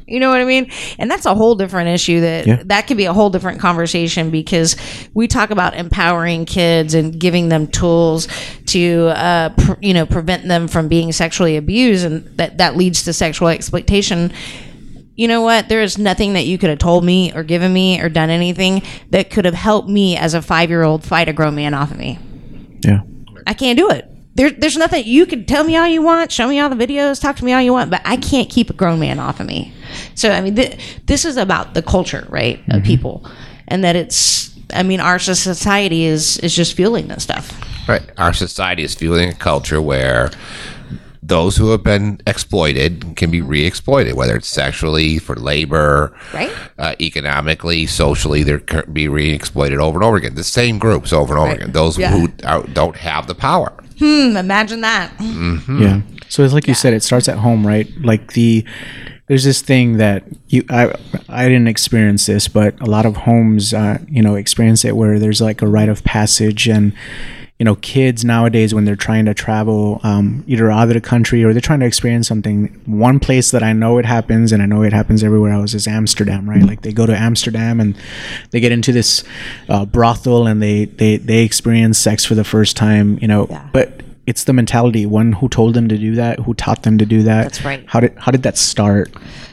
you 0.08 0.20
know 0.20 0.30
what 0.30 0.40
I 0.40 0.44
mean? 0.44 0.70
And 0.98 1.10
that's 1.10 1.26
a 1.26 1.34
whole 1.34 1.54
different 1.54 1.88
issue 1.90 2.20
that 2.22 2.46
Yeah. 2.46 2.62
that 2.66 2.86
could 2.86 2.96
be 2.96 3.04
a 3.04 3.12
whole 3.12 3.30
different 3.30 3.60
conversation 3.60 4.30
because 4.30 4.76
we 5.14 5.28
talk 5.28 5.50
about 5.50 5.74
empowering 5.76 6.44
kids 6.46 6.94
and 6.94 7.18
giving 7.18 7.48
them 7.48 7.66
tools 7.66 8.26
to, 8.66 9.08
uh, 9.14 9.50
pr- 9.50 9.74
you 9.80 9.94
know, 9.94 10.06
prevent 10.06 10.48
them 10.48 10.68
from 10.68 10.88
being 10.88 11.12
sexually 11.12 11.56
abused 11.56 12.04
and 12.04 12.24
that, 12.36 12.58
that 12.58 12.76
leads 12.76 13.04
to 13.04 13.12
sexual 13.12 13.48
exploitation 13.48 14.32
you 15.14 15.26
know 15.26 15.42
what? 15.42 15.68
There 15.68 15.82
is 15.82 15.98
nothing 15.98 16.34
that 16.34 16.46
you 16.46 16.58
could 16.58 16.70
have 16.70 16.78
told 16.78 17.04
me 17.04 17.32
or 17.34 17.42
given 17.42 17.72
me 17.72 18.00
or 18.00 18.08
done 18.08 18.30
anything 18.30 18.82
that 19.10 19.30
could 19.30 19.46
have 19.46 19.54
helped 19.54 19.88
me 19.88 20.16
as 20.16 20.32
a 20.32 20.40
five 20.40 20.70
year 20.70 20.84
old 20.84 21.02
fight 21.02 21.28
a 21.28 21.32
grown 21.32 21.56
man 21.56 21.74
off 21.74 21.90
of 21.90 21.98
me. 21.98 22.20
Yeah, 22.84 23.00
I 23.44 23.52
can't 23.54 23.76
do 23.76 23.90
it. 23.90 24.08
There, 24.38 24.50
there's 24.50 24.76
nothing 24.76 25.02
you 25.04 25.26
can 25.26 25.46
tell 25.46 25.64
me 25.64 25.76
all 25.76 25.88
you 25.88 26.00
want, 26.00 26.30
show 26.30 26.46
me 26.46 26.60
all 26.60 26.70
the 26.70 26.76
videos, 26.76 27.20
talk 27.20 27.34
to 27.36 27.44
me 27.44 27.52
all 27.52 27.60
you 27.60 27.72
want, 27.72 27.90
but 27.90 28.00
I 28.04 28.16
can't 28.16 28.48
keep 28.48 28.70
a 28.70 28.72
grown 28.72 29.00
man 29.00 29.18
off 29.18 29.40
of 29.40 29.46
me. 29.48 29.72
So, 30.14 30.30
I 30.30 30.40
mean, 30.40 30.54
th- 30.54 30.78
this 31.06 31.24
is 31.24 31.36
about 31.36 31.74
the 31.74 31.82
culture, 31.82 32.24
right, 32.30 32.60
of 32.60 32.64
mm-hmm. 32.64 32.84
people, 32.84 33.28
and 33.66 33.82
that 33.82 33.96
it's. 33.96 34.56
I 34.72 34.84
mean, 34.84 35.00
our 35.00 35.18
society 35.18 36.04
is 36.04 36.38
is 36.38 36.54
just 36.54 36.74
fueling 36.74 37.08
this 37.08 37.24
stuff. 37.24 37.50
Right. 37.88 38.02
Our 38.16 38.32
society 38.32 38.84
is 38.84 38.94
fueling 38.94 39.30
a 39.30 39.34
culture 39.34 39.82
where 39.82 40.30
those 41.28 41.56
who 41.58 41.70
have 41.70 41.82
been 41.82 42.20
exploited 42.26 43.14
can 43.16 43.30
be 43.30 43.40
re-exploited, 43.40 44.14
whether 44.14 44.34
it's 44.34 44.48
sexually, 44.48 45.18
for 45.18 45.36
labor, 45.36 46.14
Right. 46.34 46.50
uh, 46.78 46.94
economically, 47.00 47.86
socially. 47.86 48.42
They're 48.42 48.58
can 48.58 48.84
be 48.92 49.08
re-exploited 49.08 49.78
over 49.78 49.98
and 49.98 50.04
over 50.04 50.16
again. 50.16 50.34
The 50.34 50.44
same 50.44 50.78
groups 50.78 51.12
over 51.12 51.34
and 51.34 51.40
over 51.40 51.50
Right. 51.50 51.58
again. 51.60 51.72
Those 51.72 51.98
Yeah. 51.98 52.10
who 52.12 52.28
are, 52.44 52.62
don't 52.72 52.96
have 52.96 53.26
the 53.26 53.34
power. 53.34 53.72
Hmm, 53.98 54.36
imagine 54.36 54.80
that. 54.82 55.12
yeah. 55.20 56.00
So 56.28 56.44
it's 56.44 56.52
like 56.54 56.66
you 56.68 56.74
said, 56.74 56.92
it 56.94 57.02
starts 57.02 57.28
at 57.28 57.38
home, 57.38 57.66
right? 57.66 57.88
Like 58.02 58.32
the 58.32 58.64
there's 59.28 59.44
this 59.44 59.60
thing 59.60 59.98
that 59.98 60.22
you 60.48 60.64
I 60.70 60.92
I 61.28 61.44
didn't 61.48 61.68
experience 61.68 62.24
this, 62.26 62.48
but 62.48 62.80
a 62.80 62.86
lot 62.86 63.04
of 63.06 63.16
homes, 63.18 63.74
uh, 63.74 63.98
you 64.08 64.22
know, 64.22 64.34
experience 64.36 64.84
it 64.84 64.96
where 64.96 65.18
there's 65.18 65.40
like 65.40 65.60
a 65.62 65.66
rite 65.66 65.88
of 65.90 66.02
passage 66.04 66.66
and. 66.68 66.92
You 67.58 67.64
know, 67.64 67.74
kids 67.76 68.24
nowadays 68.24 68.72
when 68.72 68.84
they're 68.84 68.94
trying 68.94 69.24
to 69.24 69.34
travel 69.34 70.00
um, 70.04 70.44
either 70.46 70.70
out 70.70 70.86
of 70.86 70.94
the 70.94 71.00
country 71.00 71.42
or 71.42 71.52
they're 71.52 71.60
trying 71.60 71.80
to 71.80 71.86
experience 71.86 72.28
something. 72.28 72.66
One 72.86 73.18
place 73.18 73.50
that 73.50 73.64
I 73.64 73.72
know 73.72 73.98
it 73.98 74.04
happens, 74.04 74.52
and 74.52 74.62
I 74.62 74.66
know 74.66 74.82
it 74.82 74.92
happens 74.92 75.24
everywhere 75.24 75.50
else, 75.52 75.74
is 75.74 75.88
Amsterdam. 75.88 76.48
Right? 76.48 76.62
Like 76.62 76.82
they 76.82 76.92
go 76.92 77.04
to 77.04 77.16
Amsterdam 77.16 77.80
and 77.80 77.96
they 78.52 78.60
get 78.60 78.70
into 78.70 78.92
this 78.92 79.24
uh, 79.68 79.84
brothel 79.86 80.46
and 80.46 80.62
they 80.62 80.84
they 80.84 81.16
they 81.16 81.42
experience 81.42 81.98
sex 81.98 82.24
for 82.24 82.36
the 82.36 82.44
first 82.44 82.76
time. 82.76 83.18
You 83.20 83.26
know, 83.26 83.48
Yeah. 83.50 83.68
but 83.72 84.02
it's 84.26 84.44
the 84.44 84.52
mentality. 84.52 85.04
One 85.04 85.32
who 85.32 85.48
told 85.48 85.74
them 85.74 85.88
to 85.88 85.98
do 85.98 86.14
that, 86.14 86.38
who 86.38 86.54
taught 86.54 86.84
them 86.84 86.96
to 86.98 87.06
do 87.06 87.22
that. 87.24 87.42
That's 87.44 87.64
right. 87.64 87.82
How 87.88 87.98
did 87.98 88.14
how 88.18 88.30
did 88.30 88.44
that 88.44 88.56
start? 88.56 89.10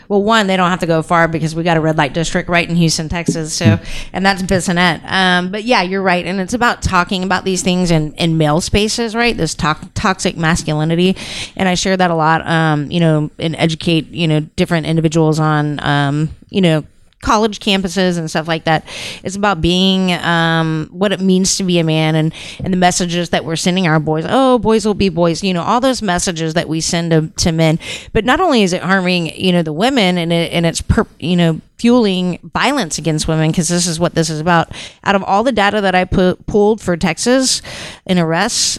Well, 0.08 0.22
one, 0.22 0.48
they 0.48 0.58
don't 0.58 0.70
have 0.70 0.80
to 0.80 0.88
go 0.88 1.02
far 1.02 1.28
because 1.28 1.56
we 1.56 1.64
got 1.64 1.78
a 1.78 1.82
red 1.82 1.98
light 1.98 2.14
district 2.14 2.50
right 2.50 2.68
in 2.68 2.76
Houston, 2.76 3.10
Texas. 3.10 3.54
So, 3.54 3.80
and 4.14 4.26
that's 4.26 4.42
Bissonnet. 4.44 5.02
Um, 5.06 5.52
but 5.52 5.64
yeah, 5.64 5.82
you're 5.82 6.02
right. 6.02 6.26
And 6.26 6.40
it's 6.40 6.54
about 6.54 6.82
talking 6.82 7.24
about 7.24 7.44
these 7.46 7.64
things 7.64 7.92
in, 7.92 8.14
in 8.14 8.38
male 8.38 8.62
spaces, 8.62 9.16
right? 9.16 9.36
This 9.36 9.56
to- 9.56 9.90
toxic 9.94 10.38
masculinity. 10.38 11.16
And 11.56 11.68
I 11.68 11.76
share 11.76 11.98
that 11.98 12.12
a 12.12 12.16
lot, 12.16 12.46
um, 12.46 12.92
you 12.92 13.00
know, 13.00 13.32
and 13.40 13.56
educate, 13.56 14.10
you 14.10 14.28
know, 14.28 14.42
different 14.42 14.86
individuals 14.86 15.40
on, 15.40 15.80
um, 15.84 16.30
you 16.50 16.62
know, 16.62 16.84
college 17.22 17.60
campuses 17.60 18.18
and 18.18 18.30
stuff 18.30 18.48
like 18.48 18.66
that. 18.66 18.86
It's 19.24 19.36
about 19.36 19.62
being 19.62 20.14
um, 20.14 20.90
what 20.92 21.12
it 21.12 21.20
means 21.20 21.58
to 21.58 21.64
be 21.64 21.80
a 21.80 21.84
man 21.84 22.16
and, 22.16 22.34
and 22.64 22.72
the 22.72 22.78
messages 22.78 23.30
that 23.32 23.46
we're 23.46 23.56
sending 23.56 23.88
our 23.88 24.00
boys. 24.00 24.26
Oh, 24.28 24.60
boys 24.60 24.86
will 24.86 24.94
be 24.94 25.10
boys. 25.10 25.44
You 25.44 25.54
know, 25.54 25.64
all 25.64 25.82
those 25.82 26.02
messages 26.02 26.54
that 26.54 26.70
we 26.70 26.82
send 26.82 27.12
to, 27.12 27.28
to 27.44 27.52
men. 27.52 27.80
But 28.14 28.26
not 28.26 28.40
only 28.40 28.64
is 28.64 28.74
it 28.74 28.84
harming, 28.84 29.36
you 29.36 29.52
know, 29.52 29.64
the 29.64 29.74
women 29.74 30.18
and 30.18 30.32
it, 30.32 30.52
and 30.52 30.66
it's, 30.66 30.82
per, 30.82 31.08
you 31.20 31.36
know, 31.36 31.62
fueling 31.78 32.40
violence 32.44 32.98
against 32.98 33.28
women 33.28 33.52
because 33.52 33.68
this 33.68 33.88
is 33.88 34.00
what 34.00 34.14
this 34.14 34.30
is 34.30 34.40
about. 34.40 34.72
Out 35.04 35.16
of 35.16 35.24
all 35.24 35.44
the 35.44 35.52
data 35.52 35.82
that 35.82 35.96
I 35.96 36.06
pulled 36.06 36.80
for 36.80 36.96
Texas 36.96 37.62
in 38.06 38.20
arrests, 38.20 38.78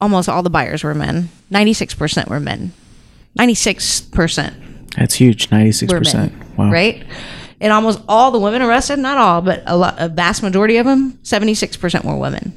almost 0.00 0.28
all 0.28 0.42
the 0.42 0.50
buyers 0.50 0.82
were 0.82 0.94
men. 0.94 1.28
96% 1.52 2.28
were 2.28 2.40
men. 2.40 2.72
96% 3.38 4.63
That's 4.96 5.14
huge. 5.14 5.50
Ninety 5.50 5.72
six 5.72 5.92
were 5.92 5.98
percent. 5.98 6.36
men. 6.38 6.56
Wow. 6.56 6.70
Right? 6.70 7.04
And 7.60 7.72
almost 7.72 8.00
all 8.08 8.30
the 8.30 8.38
women 8.38 8.62
arrested, 8.62 8.98
not 8.98 9.16
all, 9.16 9.40
but 9.40 9.62
a, 9.66 9.76
lot, 9.76 9.94
a 9.98 10.08
vast 10.08 10.42
majority 10.42 10.76
of 10.76 10.84
them, 10.84 11.12
76% 11.22 12.04
were 12.04 12.16
women. 12.16 12.52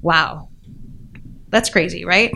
Wow. 0.00 0.48
That's 1.50 1.68
crazy, 1.68 2.06
right? 2.06 2.32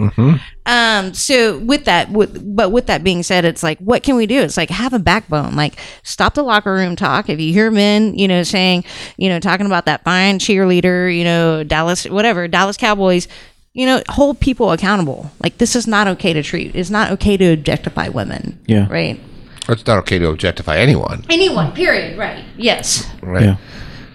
Um, 0.67 1.15
so 1.15 1.59
with 1.59 1.87
that, 1.87 2.11
with, 2.11 2.55
but 2.55 2.71
with 2.71 2.87
that 2.89 3.03
being 3.03 3.23
said, 3.23 3.47
it's 3.47 3.63
like, 3.63 3.79
what 3.79 4.03
can 4.03 4.15
we 4.17 4.27
do? 4.27 4.43
It's 4.43 4.59
like 4.59 4.69
have 4.69 4.93
a 4.93 4.99
backbone. 4.99 5.57
Like 5.57 5.79
stop 6.03 6.35
the 6.35 6.43
locker 6.43 6.75
room 6.75 6.97
talk. 6.97 7.31
If 7.31 7.41
you 7.41 7.51
hear 7.51 7.71
men, 7.71 8.15
you 8.19 8.29
know, 8.29 8.43
saying, 8.43 8.85
you 9.17 9.31
know, 9.31 9.41
talking 9.41 9.65
about 9.65 9.87
that 9.87 10.05
fine 10.05 10.39
cheerleader, 10.39 11.17
you 11.17 11.25
know, 11.25 11.65
Dallas, 11.65 12.05
whatever, 12.05 12.47
Dallas 12.47 12.77
Cowboys, 12.77 13.27
you 13.77 13.85
know, 13.85 14.03
hold 14.09 14.41
people 14.41 14.73
accountable. 14.73 15.31
Like 15.43 15.59
this 15.59 15.77
is 15.77 15.87
not 15.87 16.09
okay 16.09 16.33
to 16.33 16.43
treat. 16.43 16.75
It's 16.75 16.89
not 16.89 17.13
okay 17.13 17.37
to 17.37 17.53
objectify 17.53 18.09
women. 18.09 18.59
Yeah. 18.67 18.89
Right. 18.91 19.21
It's 19.69 19.87
not 19.87 19.99
okay 19.99 20.19
to 20.19 20.29
objectify 20.29 20.79
anyone. 20.79 21.27
Anyone. 21.29 21.73
Period. 21.73 22.17
Right. 22.17 22.43
Yes. 22.57 23.07
Right. 23.21 23.45
Yeah. 23.45 23.57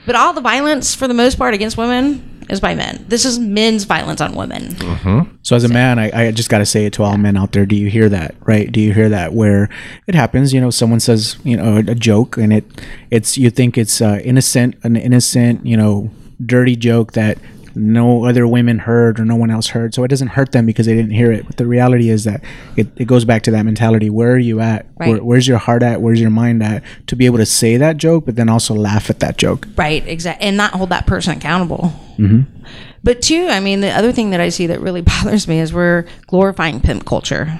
But 0.08 0.15
all 0.15 0.34
the 0.34 0.41
violence, 0.41 0.95
for 0.95 1.08
the 1.08 1.13
most 1.13 1.38
part, 1.38 1.54
against 1.54 1.78
women 1.78 2.43
is 2.50 2.60
by 2.60 2.74
men. 2.74 3.06
This 3.08 3.24
is 3.24 3.38
men's 3.38 3.84
violence 3.84 4.19
on 4.19 4.34
women. 4.34 4.63
Mm-hmm. 4.63 5.36
So 5.43 5.56
as 5.56 5.63
a 5.63 5.69
man, 5.69 6.00
I, 6.00 6.30
I 6.30 6.32
just 6.32 6.50
got 6.50 6.58
to 6.58 6.65
say 6.65 6.88
it 6.88 6.93
to 6.93 7.04
all 7.04 7.15
men 7.17 7.38
out 7.38 7.52
there. 7.52 7.67
Do 7.67 7.76
you 7.76 7.88
hear 7.88 8.10
that? 8.10 8.34
Right? 8.41 8.71
Do 8.71 8.82
you 8.82 8.95
hear 8.95 9.10
that? 9.10 9.34
Where 9.34 9.69
it 10.08 10.15
happens, 10.15 10.54
you 10.54 10.60
know, 10.60 10.71
someone 10.71 11.00
says, 11.00 11.38
you 11.43 11.56
know, 11.56 11.78
a 11.78 11.93
joke, 11.93 12.36
and 12.38 12.52
it, 12.52 12.65
it's 13.12 13.38
you 13.38 13.52
think 13.52 13.78
it's 13.78 14.02
uh, 14.02 14.19
innocent, 14.24 14.76
an 14.82 14.95
innocent, 14.95 15.63
you 15.67 15.78
know, 15.78 16.10
dirty 16.43 16.76
joke 16.76 17.13
that 17.13 17.38
no 17.75 18.25
other 18.25 18.47
women 18.47 18.79
heard 18.79 19.19
or 19.19 19.25
no 19.25 19.36
one 19.36 19.51
else 19.51 19.67
heard. 19.67 19.93
So 19.93 20.03
it 20.03 20.07
doesn't 20.07 20.29
hurt 20.29 20.51
them 20.51 20.65
because 20.65 20.86
they 20.86 20.95
didn't 20.95 21.12
hear 21.12 21.31
it. 21.31 21.45
But 21.45 21.57
the 21.57 21.65
reality 21.65 22.10
is 22.10 22.23
that 22.25 22.43
it, 22.75 22.88
it 22.97 23.05
goes 23.05 23.25
back 23.25 23.43
to 23.43 23.51
that 23.51 23.63
mentality. 23.63 24.10
Where 24.10 24.34
are 24.34 24.39
you 24.39 24.60
at? 24.60 24.86
Where, 24.95 25.17
where's 25.17 25.47
your 25.47 25.57
heart 25.57 25.84
at? 25.84 26.01
Where's 26.01 26.19
your 26.19 26.29
mind 26.29 26.63
at? 26.63 26.84
To 27.07 27.15
be 27.15 27.25
able 27.25 27.38
to 27.38 27.45
say 27.45 27.77
that 27.77 27.97
joke, 27.97 28.25
but 28.25 28.36
then 28.36 28.49
also 28.49 28.73
laugh 28.73 29.10
at 29.10 29.19
that 29.19 29.38
joke. 29.38 29.67
Right, 29.75 30.05
exactly, 30.07 30.47
and 30.47 30.57
not 30.57 30.73
hold 30.73 30.89
that 30.89 31.07
person 31.07 31.38
accountable. 31.38 31.93
Mm-hmm. 32.17 32.63
But 33.03 33.21
two, 33.21 33.47
I 33.47 33.60
mean, 33.60 33.81
the 33.81 33.91
other 33.91 34.12
thing 34.12 34.31
that 34.31 34.41
I 34.41 34.49
see 34.49 34.67
that 34.67 34.81
really 34.81 35.01
bothers 35.01 35.47
me 35.47 35.60
is 35.60 35.73
we're 35.73 36.05
glorifying 36.27 36.81
pimp 36.81 37.05
culture. 37.05 37.60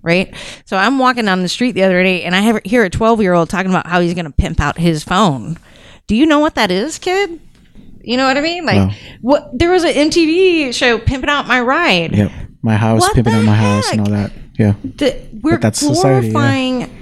Right, 0.00 0.32
so 0.64 0.76
I'm 0.76 0.98
walking 0.98 1.24
down 1.24 1.42
the 1.42 1.48
street 1.48 1.72
the 1.72 1.82
other 1.82 2.02
day, 2.02 2.22
and 2.22 2.34
I 2.34 2.40
have, 2.40 2.62
hear 2.64 2.84
a 2.84 2.90
12 2.90 3.20
year 3.20 3.34
old 3.34 3.50
talking 3.50 3.70
about 3.70 3.86
how 3.86 4.00
he's 4.00 4.14
going 4.14 4.26
to 4.26 4.32
pimp 4.32 4.60
out 4.60 4.78
his 4.78 5.02
phone. 5.02 5.58
Do 6.06 6.16
you 6.16 6.24
know 6.24 6.38
what 6.38 6.54
that 6.54 6.70
is, 6.70 6.98
kid? 6.98 7.40
You 8.08 8.16
know 8.16 8.26
what 8.26 8.36
I 8.38 8.40
mean? 8.40 8.64
Like, 8.64 8.76
No. 8.76 8.90
what? 9.20 9.50
There 9.52 9.70
was 9.70 9.84
an 9.84 9.92
MTV 9.92 10.72
show, 10.72 10.98
"Pimping 10.98 11.28
Out 11.28 11.46
My 11.46 11.60
Ride." 11.60 12.16
Yep. 12.16 12.32
My 12.62 12.74
house, 12.76 13.02
What 13.02 13.14
pimping 13.14 13.34
out 13.34 13.44
my 13.44 13.54
house, 13.54 13.92
and 13.92 14.00
all 14.00 14.08
that. 14.10 14.32
Yeah. 14.58 14.72
the, 14.82 15.14
we're 15.42 15.58
that's 15.58 15.78
society, 15.78 16.26
yeah. 16.28 16.32
glorifying 16.32 16.94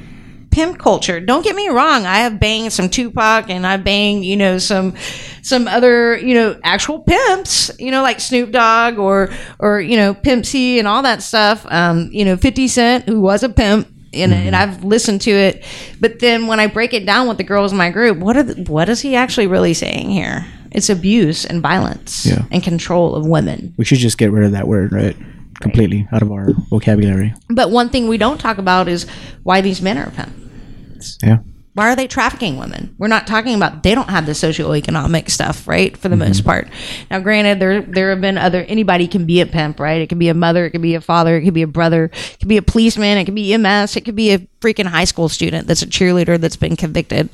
pimp 0.51 0.79
culture. 0.79 1.21
Don't 1.21 1.45
get 1.45 1.55
me 1.55 1.69
wrong. 1.69 2.07
I 2.07 2.19
have 2.19 2.41
banged 2.41 2.73
some 2.73 2.89
Tupac 2.89 3.49
and 3.51 3.67
I 3.67 3.77
banged, 3.77 4.25
you 4.25 4.37
know, 4.37 4.59
some 4.59 4.95
some 5.43 5.69
other, 5.69 6.17
you 6.19 6.35
know, 6.35 6.59
actual 6.65 7.01
pimps, 7.01 7.71
you 7.79 7.91
know, 7.91 8.03
like 8.03 8.21
Snoop 8.21 8.51
Dogg 8.51 8.99
or 8.99 9.31
or 9.61 9.81
you 9.81 9.97
know, 9.97 10.13
Pimp 10.13 10.45
C 10.45 10.79
and 10.79 10.89
all 10.89 11.03
that 11.03 11.23
stuff. 11.23 11.65
Um, 11.71 12.09
you 12.13 12.25
know, 12.25 12.37
50 12.37 12.69
Cent 12.69 13.05
who 13.09 13.21
was 13.21 13.43
a 13.43 13.49
pimp 13.49 13.87
and, 14.13 14.33
Mm-hmm. 14.33 14.47
and 14.49 14.57
I've 14.57 14.83
listened 14.85 15.21
to 15.23 15.31
it, 15.31 15.65
but 16.01 16.21
then 16.21 16.47
when 16.47 16.59
I 16.59 16.67
break 16.69 16.95
it 16.95 17.05
down 17.07 17.29
with 17.29 17.37
the 17.39 17.45
girls 17.45 17.71
in 17.73 17.79
my 17.79 17.91
group, 17.91 18.19
what 18.19 18.37
are 18.37 18.43
the, 18.43 18.63
what 18.71 18.89
is 18.89 19.01
he 19.01 19.15
actually 19.15 19.47
really 19.47 19.75
saying 19.75 20.11
here? 20.11 20.47
It's 20.77 20.91
abuse 20.91 21.45
and 21.47 21.63
violence 21.63 22.27
Yeah. 22.27 22.43
and 22.53 22.63
control 22.63 23.15
of 23.17 23.27
women. 23.27 23.75
We 23.79 23.85
should 23.85 23.99
just 23.99 24.19
get 24.19 24.31
rid 24.31 24.45
of 24.45 24.53
that 24.53 24.69
word, 24.69 24.93
right? 24.93 25.17
Completely 25.61 26.07
out 26.13 26.21
of 26.23 26.31
our 26.31 26.53
vocabulary. 26.71 27.33
But 27.49 27.71
one 27.71 27.89
thing 27.89 28.09
we 28.09 28.19
don't 28.19 28.39
talk 28.39 28.59
about 28.59 28.87
is 28.87 29.07
why 29.43 29.63
these 29.63 29.81
men 29.81 29.97
are 29.97 30.11
pimps. 30.11 31.19
Yeah. 31.23 31.39
why 31.77 31.91
are 31.93 31.97
they 31.97 32.07
trafficking 32.07 32.57
women? 32.57 32.95
We're 32.97 33.07
not 33.09 33.27
talking 33.27 33.55
about 33.55 33.83
they 33.83 33.95
don't 33.95 34.09
have 34.09 34.25
the 34.25 34.33
socioeconomic 34.33 35.31
stuff, 35.31 35.69
right? 35.69 35.95
For 35.95 36.09
the 36.09 36.17
most 36.17 36.39
mm-hmm. 36.39 36.49
part. 36.49 36.69
Now, 37.11 37.21
granted, 37.21 37.61
there 37.61 37.83
there 37.83 38.09
have 38.11 38.23
been 38.23 38.39
other 38.39 38.63
anybody 38.63 39.07
can 39.07 39.27
be 39.27 39.43
a 39.43 39.47
pimp, 39.47 39.79
right? 39.79 40.01
It 40.01 40.09
can 40.09 40.19
be 40.19 40.29
a 40.29 40.35
mother, 40.35 40.65
it 40.65 40.71
can 40.71 40.81
be 40.81 40.95
a 40.95 41.03
father, 41.03 41.37
it 41.37 41.43
could 41.45 41.53
be 41.53 41.61
a 41.61 41.67
brother, 41.67 42.05
it 42.05 42.39
could 42.39 42.49
be 42.49 42.57
a 42.57 42.63
policeman, 42.63 43.19
it 43.19 43.27
could 43.27 43.35
be 43.35 43.53
EMS, 43.53 43.95
it 43.95 44.07
could 44.07 44.17
be 44.17 44.33
a 44.33 44.39
freaking 44.61 44.87
high 44.87 45.05
school 45.05 45.29
student 45.29 45.67
that's 45.69 45.83
a 45.83 45.87
cheerleader 45.87 46.41
that's 46.41 46.57
been 46.57 46.77
convicted 46.77 47.29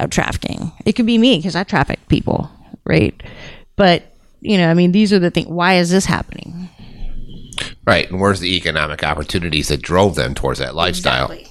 of 0.00 0.10
trafficking. 0.10 0.72
It 0.84 0.94
could 0.94 1.06
be 1.06 1.16
me 1.16 1.36
because 1.36 1.54
I 1.54 1.62
traffic 1.62 2.00
people, 2.08 2.50
right? 2.84 3.20
But 3.76 4.04
you 4.40 4.58
know, 4.58 4.68
I 4.70 4.74
mean, 4.74 4.92
these 4.92 5.12
are 5.12 5.18
the 5.18 5.30
things. 5.30 5.48
Why 5.48 5.74
is 5.76 5.90
this 5.90 6.04
happening? 6.04 6.68
Right. 7.86 8.10
And 8.10 8.20
where's 8.20 8.40
the 8.40 8.56
economic 8.56 9.02
opportunities 9.04 9.68
that 9.68 9.80
drove 9.82 10.14
them 10.16 10.34
towards 10.34 10.58
that 10.58 10.74
lifestyle? 10.74 11.30
Exactly. 11.30 11.50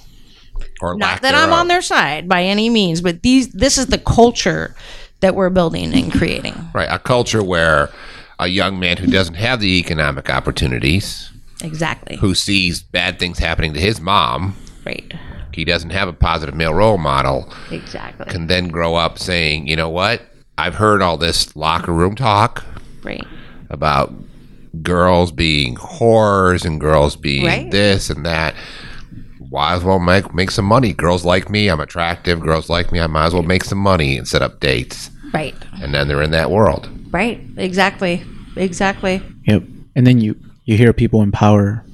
Or 0.80 0.96
Not 0.96 1.22
that 1.22 1.34
I'm 1.34 1.52
on 1.52 1.68
their 1.68 1.82
side 1.82 2.28
by 2.28 2.42
any 2.42 2.68
means, 2.68 3.00
but 3.00 3.22
these 3.22 3.48
this 3.50 3.78
is 3.78 3.86
the 3.86 3.98
culture 3.98 4.74
that 5.20 5.34
we're 5.34 5.50
building 5.50 5.94
and 5.94 6.12
creating. 6.12 6.54
Right. 6.74 6.88
A 6.90 6.98
culture 6.98 7.42
where 7.42 7.90
a 8.38 8.48
young 8.48 8.78
man 8.78 8.96
who 8.96 9.06
doesn't 9.06 9.34
have 9.34 9.60
the 9.60 9.78
economic 9.78 10.28
opportunities, 10.28 11.30
Exactly. 11.62 12.16
who 12.16 12.34
sees 12.34 12.82
bad 12.82 13.18
things 13.18 13.38
happening 13.38 13.72
to 13.74 13.80
his 13.80 14.00
mom, 14.00 14.56
Right. 14.84 15.14
he 15.52 15.64
doesn't 15.64 15.90
have 15.90 16.08
a 16.08 16.12
positive 16.12 16.54
male 16.54 16.74
role 16.74 16.98
model, 16.98 17.50
Exactly. 17.70 18.26
can 18.26 18.48
then 18.48 18.68
grow 18.68 18.96
up 18.96 19.18
saying, 19.18 19.68
you 19.68 19.76
know 19.76 19.88
what? 19.88 20.20
I've 20.56 20.74
heard 20.76 21.02
all 21.02 21.16
this 21.16 21.54
locker 21.56 21.92
room 21.92 22.14
talk 22.14 22.64
right. 23.02 23.24
about 23.70 24.12
girls 24.82 25.32
being 25.32 25.76
whores 25.76 26.64
and 26.64 26.80
girls 26.80 27.16
being 27.16 27.46
Right. 27.46 27.70
this 27.70 28.10
and 28.10 28.24
that. 28.26 28.54
Why 29.50 29.74
as 29.74 29.84
well 29.84 29.98
make 30.00 30.34
make 30.34 30.50
some 30.50 30.64
money. 30.64 30.92
Girls 30.92 31.24
like 31.24 31.48
me. 31.48 31.68
I'm 31.68 31.80
attractive. 31.80 32.40
Girls 32.40 32.68
like 32.68 32.90
me. 32.90 33.00
I 33.00 33.06
might 33.06 33.26
as 33.26 33.34
well 33.34 33.42
make 33.42 33.62
some 33.64 33.78
money 33.78 34.16
and 34.18 34.26
set 34.26 34.42
up 34.42 34.58
dates. 34.60 35.10
Right. 35.32 35.54
And 35.80 35.94
then 35.94 36.08
they're 36.08 36.22
in 36.22 36.32
that 36.32 36.50
world. 36.50 36.88
Right. 37.12 37.40
Exactly. 37.56 38.22
Exactly. 38.56 39.22
Yep. 39.46 39.62
And 39.94 40.06
then 40.06 40.20
you 40.20 40.34
you 40.64 40.76
hear 40.76 40.92
people 40.92 41.22
in 41.22 41.30
power 41.30 41.84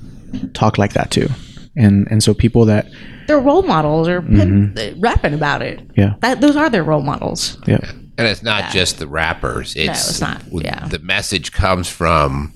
talk 0.54 0.78
like 0.78 0.92
that 0.94 1.10
too, 1.10 1.28
and 1.76 2.06
and 2.10 2.22
so 2.22 2.32
people 2.32 2.64
that 2.66 2.86
Their 3.26 3.40
role 3.40 3.62
models 3.62 4.08
are 4.08 4.22
pimp- 4.22 4.78
uh, 4.78 4.92
rapping 4.98 5.34
about 5.34 5.60
it. 5.60 5.80
Yeah. 5.96 6.14
That 6.20 6.40
those 6.40 6.56
are 6.56 6.70
their 6.70 6.84
role 6.84 7.02
models. 7.02 7.58
yeah 7.66 7.80
And 8.20 8.28
it's 8.28 8.42
not 8.42 8.70
just 8.72 8.98
the 8.98 9.06
rappers. 9.08 9.74
It's, 9.76 10.08
it's 10.10 10.20
not, 10.20 10.42
yeah. 10.52 10.86
The 10.88 10.98
message 11.00 11.52
comes 11.52 11.88
from, 11.88 12.52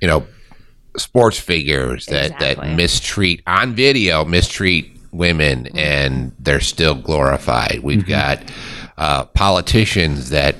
you 0.00 0.08
know, 0.08 0.26
sports 0.96 1.38
figures 1.38 2.06
that, 2.06 2.32
Exactly. 2.32 2.68
that 2.68 2.76
mistreat 2.76 3.42
on 3.46 3.74
video, 3.74 4.24
mistreat 4.24 4.90
women, 5.12 5.68
and 5.76 6.32
they're 6.38 6.60
still 6.60 6.94
glorified. 6.94 7.80
We've 7.82 8.00
Mm-hmm. 8.00 8.08
got 8.10 8.42
uh, 8.98 9.24
politicians 9.26 10.30
that 10.30 10.56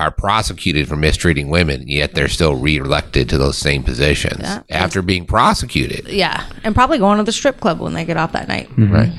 are 0.00 0.10
prosecuted 0.10 0.88
for 0.88 0.96
mistreating 0.96 1.48
women, 1.50 1.86
yet 1.86 2.14
they're 2.14 2.28
still 2.28 2.54
reelected 2.56 3.28
to 3.28 3.38
those 3.38 3.58
same 3.58 3.82
positions 3.82 4.40
Yeah. 4.40 4.62
after 4.70 5.02
being 5.02 5.26
prosecuted. 5.26 6.08
Yeah. 6.08 6.42
And 6.64 6.74
probably 6.74 6.98
going 6.98 7.18
to 7.18 7.24
the 7.24 7.32
strip 7.32 7.60
club 7.60 7.80
when 7.80 7.92
they 7.92 8.04
get 8.04 8.16
off 8.16 8.32
that 8.32 8.48
night. 8.48 8.68
Mm-hmm. 8.70 8.92
Right. 8.92 9.12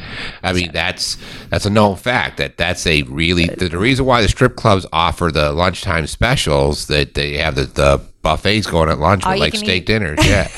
I 0.43 0.53
mean, 0.53 0.71
that's 0.73 1.17
that's 1.49 1.65
a 1.65 1.69
known 1.69 1.95
fact 1.97 2.37
that 2.37 2.57
that's 2.57 2.85
a 2.87 3.03
really 3.03 3.47
the, 3.47 3.69
the 3.69 3.77
reason 3.77 4.05
why 4.05 4.21
the 4.21 4.27
strip 4.27 4.55
clubs 4.55 4.85
offer 4.91 5.31
the 5.31 5.51
lunchtime 5.53 6.07
specials 6.07 6.87
that 6.87 7.13
they 7.13 7.37
have 7.37 7.55
the, 7.55 7.65
the 7.65 8.01
buffets 8.23 8.65
going 8.67 8.89
at 8.89 8.99
lunch 8.99 9.23
All 9.23 9.31
with 9.33 9.39
like 9.39 9.55
steak 9.55 9.83
eat. 9.83 9.85
dinners. 9.85 10.19
Yeah. 10.27 10.49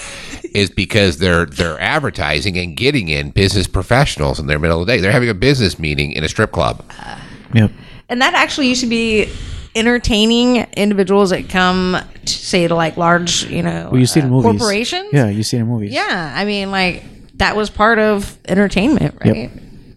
Is 0.53 0.69
because 0.69 1.17
they're 1.17 1.45
they're 1.47 1.79
advertising 1.79 2.57
and 2.57 2.77
getting 2.77 3.07
in 3.09 3.31
business 3.31 3.65
professionals 3.65 4.39
in 4.39 4.45
their 4.47 4.59
middle 4.59 4.79
of 4.81 4.85
the 4.87 4.93
day. 4.93 4.99
They're 5.01 5.11
having 5.11 5.29
a 5.29 5.33
business 5.33 5.79
meeting 5.79 6.11
in 6.11 6.23
a 6.23 6.29
strip 6.29 6.51
club. 6.51 6.83
yep 7.53 7.71
And 8.09 8.21
that 8.21 8.33
actually 8.35 8.67
used 8.67 8.81
to 8.81 8.87
be 8.87 9.29
entertaining 9.75 10.57
individuals 10.73 11.31
that 11.31 11.49
come 11.49 11.97
to 12.25 12.31
say 12.33 12.67
to 12.67 12.75
like 12.75 12.97
large, 12.97 13.45
you 13.45 13.63
know, 13.63 13.89
well 13.91 13.99
you 13.99 14.05
see 14.05 14.19
it 14.19 14.23
in 14.25 14.29
uh, 14.29 14.33
movies 14.33 14.59
corporations. 14.61 15.09
yeah 15.13 15.27
you 15.29 15.43
see 15.43 15.57
it 15.57 15.61
in 15.61 15.67
movies 15.67 15.91
Yeah. 15.91 16.33
I 16.35 16.45
mean, 16.45 16.71
like 16.71 17.03
that 17.37 17.55
was 17.55 17.69
part 17.69 17.99
of 17.99 18.37
entertainment, 18.45 19.15
right? 19.25 19.51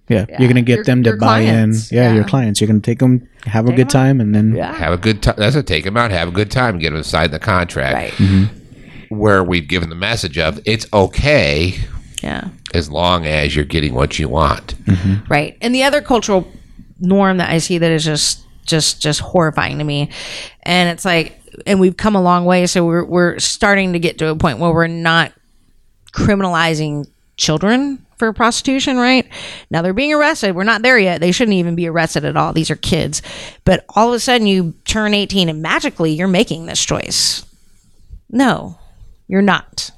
yeah, 0.08 0.24
you're 0.38 0.48
gonna 0.48 0.62
get 0.62 0.76
Your- 0.76 0.84
them 0.84 1.02
to 1.04 1.12
buy 1.12 1.44
clients, 1.44 1.90
in 1.92 1.96
yeah, 1.98 2.12
your 2.14 2.24
clients 2.24 2.60
you're 2.60 2.68
gonna 2.68 2.80
take 2.80 2.98
them 3.00 3.28
have 3.44 3.66
a 3.66 3.68
Take 3.68 3.76
good 3.76 3.80
'em 3.82 3.86
out. 3.86 3.90
time 3.90 4.20
and 4.20 4.34
then 4.34 4.54
Yeah. 4.54 4.72
Have 4.74 4.92
a 4.92 4.96
good 4.96 5.22
time. 5.22 5.34
That's 5.36 5.54
a 5.56 5.62
take 5.62 5.84
them 5.84 5.96
out. 5.96 6.10
Have 6.10 6.28
a 6.28 6.32
good 6.32 6.50
time. 6.50 6.78
Get 6.78 6.90
them 6.92 7.02
to 7.02 7.08
sign 7.08 7.30
the 7.30 7.38
contract. 7.38 7.94
Right. 7.94 8.12
Mm-hmm. 8.12 9.14
Where 9.16 9.44
we've 9.44 9.68
given 9.68 9.88
the 9.88 9.94
message 9.94 10.36
of 10.38 10.58
it's 10.64 10.86
okay 10.92 11.74
Yeah. 12.22 12.48
as 12.74 12.90
long 12.90 13.24
as 13.26 13.54
you're 13.54 13.64
getting 13.64 13.94
what 13.94 14.18
you 14.18 14.28
want. 14.28 14.74
Right. 15.28 15.56
And 15.60 15.72
the 15.74 15.84
other 15.84 16.00
cultural 16.00 16.48
norm 17.00 17.36
that 17.36 17.50
I 17.50 17.58
see 17.58 17.78
that 17.78 17.90
is 17.92 18.04
just 18.04 18.40
just 18.66 19.00
just 19.00 19.20
horrifying 19.20 19.78
to 19.78 19.84
me. 19.84 20.10
And 20.62 20.88
it's 20.88 21.04
like 21.04 21.40
and 21.66 21.80
we've 21.80 21.96
come 21.96 22.16
a 22.16 22.22
long 22.22 22.44
way 22.44 22.66
so 22.66 22.84
we're 22.84 23.04
we're 23.04 23.38
starting 23.38 23.92
to 23.94 23.98
get 23.98 24.18
to 24.18 24.28
a 24.28 24.36
point 24.36 24.58
where 24.58 24.72
we're 24.72 24.86
not 24.86 25.32
criminalizing 26.12 27.06
children 27.36 28.04
for 28.16 28.32
prostitution, 28.32 28.96
right? 28.96 29.28
Now 29.70 29.82
they're 29.82 29.92
being 29.92 30.12
arrested. 30.12 30.56
We're 30.56 30.64
not 30.64 30.82
there 30.82 30.98
yet. 30.98 31.20
They 31.20 31.32
shouldn't 31.32 31.56
even 31.56 31.74
be 31.74 31.86
arrested 31.86 32.24
at 32.24 32.36
all. 32.36 32.52
These 32.52 32.70
are 32.70 32.76
kids. 32.76 33.22
But 33.64 33.84
all 33.90 34.08
of 34.08 34.14
a 34.14 34.20
sudden 34.20 34.46
you 34.46 34.74
turn 34.84 35.14
18 35.14 35.48
and 35.48 35.62
magically 35.62 36.12
you're 36.12 36.28
making 36.28 36.66
this 36.66 36.84
choice. 36.84 37.44
No. 38.30 38.78
You're 39.28 39.42
not. 39.42 39.90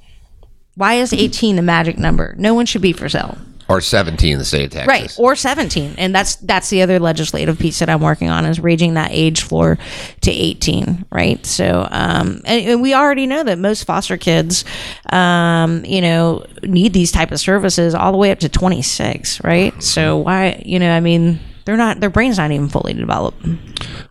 Why 0.74 0.94
is 0.94 1.12
18 1.12 1.56
the 1.56 1.62
magic 1.62 1.98
number? 1.98 2.34
No 2.38 2.54
one 2.54 2.66
should 2.66 2.82
be 2.82 2.92
for 2.92 3.08
sale. 3.08 3.38
Or 3.68 3.80
17 3.80 4.32
in 4.32 4.38
the 4.38 4.44
state 4.44 4.64
of 4.64 4.70
Texas. 4.72 4.88
Right, 4.88 5.14
or 5.18 5.36
17. 5.36 5.96
And 5.98 6.14
that's 6.14 6.36
that's 6.36 6.70
the 6.70 6.82
other 6.82 6.98
legislative 6.98 7.58
piece 7.58 7.78
that 7.80 7.90
I'm 7.90 8.00
working 8.00 8.30
on 8.30 8.46
is 8.46 8.60
raising 8.60 8.94
that 8.94 9.10
age 9.12 9.42
floor 9.42 9.78
to 10.22 10.30
18, 10.30 11.04
right? 11.10 11.44
So, 11.44 11.86
um 11.90 12.40
and, 12.44 12.66
and 12.66 12.82
we 12.82 12.94
already 12.94 13.26
know 13.26 13.42
that 13.44 13.58
most 13.58 13.84
foster 13.84 14.16
kids 14.16 14.64
um, 15.10 15.84
you 15.84 16.00
know, 16.00 16.44
need 16.62 16.92
these 16.92 17.12
type 17.12 17.30
of 17.32 17.40
services 17.40 17.94
all 17.94 18.12
the 18.12 18.18
way 18.18 18.30
up 18.30 18.38
to 18.40 18.48
26, 18.48 19.42
right? 19.44 19.80
So 19.82 20.18
why, 20.18 20.62
you 20.64 20.78
know, 20.78 20.90
I 20.90 21.00
mean, 21.00 21.40
they're 21.64 21.76
not 21.76 22.00
their 22.00 22.08
brain's 22.08 22.38
not 22.38 22.50
even 22.50 22.70
fully 22.70 22.94
developed. 22.94 23.46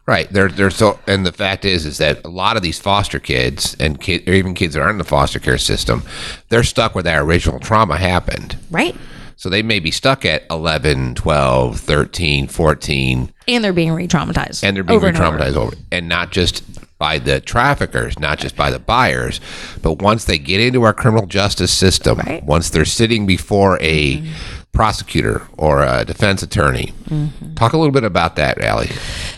Right. 0.06 0.32
They're 0.32 0.50
they're 0.50 0.70
so 0.70 1.00
and 1.08 1.26
the 1.26 1.32
fact 1.32 1.66
is 1.66 1.88
is 1.88 1.98
that 1.98 2.24
a 2.24 2.30
lot 2.30 2.56
of 2.56 2.62
these 2.62 2.80
foster 2.80 3.20
kids 3.20 3.76
and 3.80 4.00
kid, 4.00 4.30
or 4.30 4.34
even 4.34 4.54
kids 4.54 4.76
that 4.76 4.82
aren't 4.82 4.92
in 4.92 4.98
the 5.00 5.04
foster 5.04 5.40
care 5.40 5.58
system, 5.58 6.04
they're 6.50 6.64
stuck 6.64 6.94
where 6.94 7.04
that 7.04 7.18
original 7.18 7.60
trauma 7.60 7.98
happened. 7.98 8.58
Right? 8.70 8.96
So 9.40 9.50
they 9.50 9.62
may 9.62 9.80
be 9.80 9.92
stuck 9.92 10.26
at 10.26 10.44
11, 10.50 11.14
12, 11.16 11.80
13, 11.80 12.48
14 12.48 13.32
And 13.48 13.64
they're 13.64 13.72
being 13.72 13.94
re-traumatized. 13.94 14.64
and 14.64 14.76
they're 14.76 14.84
being 14.84 14.98
over 14.98 15.08
and 15.08 15.18
over. 15.18 15.44
over 15.60 15.76
and 15.92 16.10
not 16.10 16.32
just 16.32 16.64
by 16.98 17.20
the 17.20 17.40
traffickers, 17.40 18.18
not 18.18 18.40
just 18.40 18.56
by 18.56 18.72
the 18.72 18.80
buyers, 18.80 19.40
but 19.84 20.02
once 20.02 20.26
they 20.26 20.40
get 20.40 20.60
into 20.60 20.82
our 20.82 20.94
criminal 20.94 21.28
justice 21.28 21.72
system, 21.72 22.18
Right. 22.18 22.44
once 22.44 22.72
they're 22.72 22.84
sitting 22.86 23.28
before 23.28 23.80
a 23.80 24.24
prosecutor 24.72 25.44
or 25.58 25.84
a 25.84 26.04
defense 26.04 26.42
attorney. 26.42 26.94
Talk 27.56 27.74
a 27.74 27.78
little 27.78 27.92
bit 27.92 28.04
about 28.04 28.36
that, 28.38 28.60
Allie. 28.60 28.90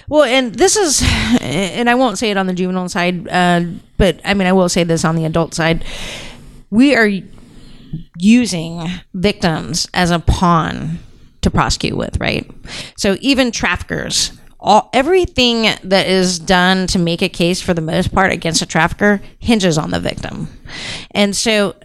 Well, 0.08 0.24
and 0.24 0.56
this 0.56 0.78
is, 0.78 1.02
and 1.42 1.90
I 1.90 1.96
won't 1.96 2.18
say 2.18 2.32
it 2.32 2.38
on 2.38 2.48
the 2.48 2.54
juvenile 2.54 2.88
side, 2.88 3.28
uh, 3.28 3.64
but 3.98 4.22
I 4.24 4.34
mean, 4.34 4.48
I 4.48 4.54
will 4.54 4.70
say 4.70 4.86
this 4.86 5.04
on 5.04 5.16
the 5.18 5.26
adult 5.26 5.54
side. 5.54 5.84
We 6.70 6.96
are 6.96 7.10
using 8.18 8.88
victims 9.14 9.88
as 9.94 10.12
a 10.12 10.20
pawn 10.20 11.00
to 11.42 11.50
prosecute 11.50 11.98
with, 11.98 12.20
right? 12.20 12.50
So 12.98 13.18
even 13.22 13.52
traffickers, 13.52 14.34
all 14.60 14.90
everything 14.92 15.64
that 15.84 16.08
is 16.08 16.38
done 16.38 16.86
to 16.88 17.00
make 17.00 17.22
a 17.22 17.30
case 17.30 17.62
for 17.62 17.74
the 17.74 17.82
most 17.82 18.14
part 18.14 18.34
against 18.34 18.62
a 18.62 18.66
trafficker 18.66 19.22
hinges 19.40 19.78
on 19.78 19.92
the 19.92 20.00
victim. 20.02 20.50
And 21.12 21.34
so 21.36 21.76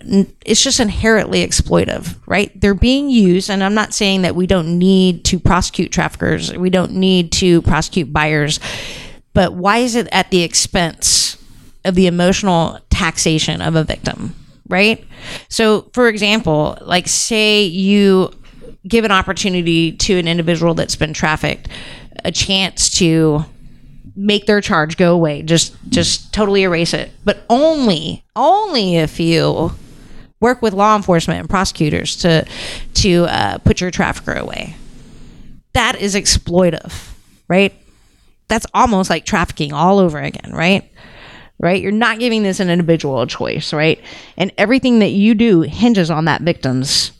it's 0.44 0.62
just 0.62 0.80
inherently 0.80 1.46
exploitive, 1.46 2.18
right? 2.26 2.50
They're 2.60 2.74
being 2.74 3.08
used 3.10 3.48
and 3.48 3.62
I'm 3.62 3.74
not 3.74 3.94
saying 3.94 4.22
that 4.22 4.34
we 4.34 4.48
don't 4.48 4.76
need 4.78 5.24
to 5.26 5.38
prosecute 5.38 5.92
traffickers, 5.92 6.52
we 6.52 6.70
don't 6.70 6.92
need 6.92 7.30
to 7.32 7.62
prosecute 7.62 8.12
buyers, 8.12 8.58
but 9.34 9.54
why 9.54 9.78
is 9.78 9.94
it 9.94 10.08
at 10.10 10.30
the 10.30 10.42
expense 10.42 11.36
of 11.84 11.94
the 11.94 12.06
emotional 12.06 12.80
taxation 12.90 13.60
of 13.60 13.76
a 13.76 13.84
victim, 13.84 14.34
right? 14.68 15.04
So, 15.48 15.90
for 15.92 16.08
example, 16.08 16.78
like 16.82 17.08
say 17.08 17.64
you 17.64 18.30
give 18.86 19.04
an 19.04 19.12
opportunity 19.12 19.92
to 19.92 20.18
an 20.18 20.28
individual 20.28 20.74
that's 20.74 20.96
been 20.96 21.12
trafficked 21.12 21.68
a 22.24 22.30
chance 22.30 22.90
to 22.98 23.44
make 24.16 24.46
their 24.46 24.60
charge 24.60 24.96
go 24.96 25.12
away 25.12 25.42
just 25.42 25.76
just 25.88 26.32
totally 26.32 26.62
erase 26.62 26.94
it. 26.94 27.10
But 27.24 27.44
only 27.50 28.24
only 28.36 28.96
if 28.96 29.18
you 29.18 29.72
work 30.40 30.62
with 30.62 30.72
law 30.74 30.94
enforcement 30.96 31.40
and 31.40 31.48
prosecutors 31.48 32.16
to 32.16 32.46
to 32.94 33.24
uh, 33.24 33.58
put 33.58 33.80
your 33.80 33.90
trafficker 33.90 34.34
away. 34.34 34.76
That 35.72 36.00
is 36.00 36.14
exploitive 36.14 37.10
right? 37.48 37.74
That's 38.48 38.66
almost 38.74 39.10
like 39.10 39.24
trafficking 39.24 39.72
all 39.72 39.98
over 39.98 40.18
again 40.18 40.52
right 40.52 40.90
right? 41.58 41.80
You're 41.80 41.92
not 41.92 42.18
giving 42.18 42.42
this 42.42 42.60
an 42.60 42.68
individual 42.70 43.22
a 43.22 43.26
choice 43.26 43.72
right? 43.72 44.00
And 44.36 44.52
everything 44.58 44.98
that 44.98 45.10
you 45.10 45.34
do 45.34 45.62
hinges 45.62 46.10
on 46.10 46.24
that 46.26 46.42
victim's 46.42 47.12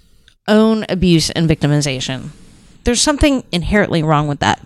own 0.49 0.85
abuse 0.89 1.31
and 1.31 1.49
victimization. 1.49 2.29
There's 2.85 3.01
something 3.01 3.45
inherently 3.51 4.03
wrong 4.03 4.29
with 4.29 4.41
that. 4.41 4.61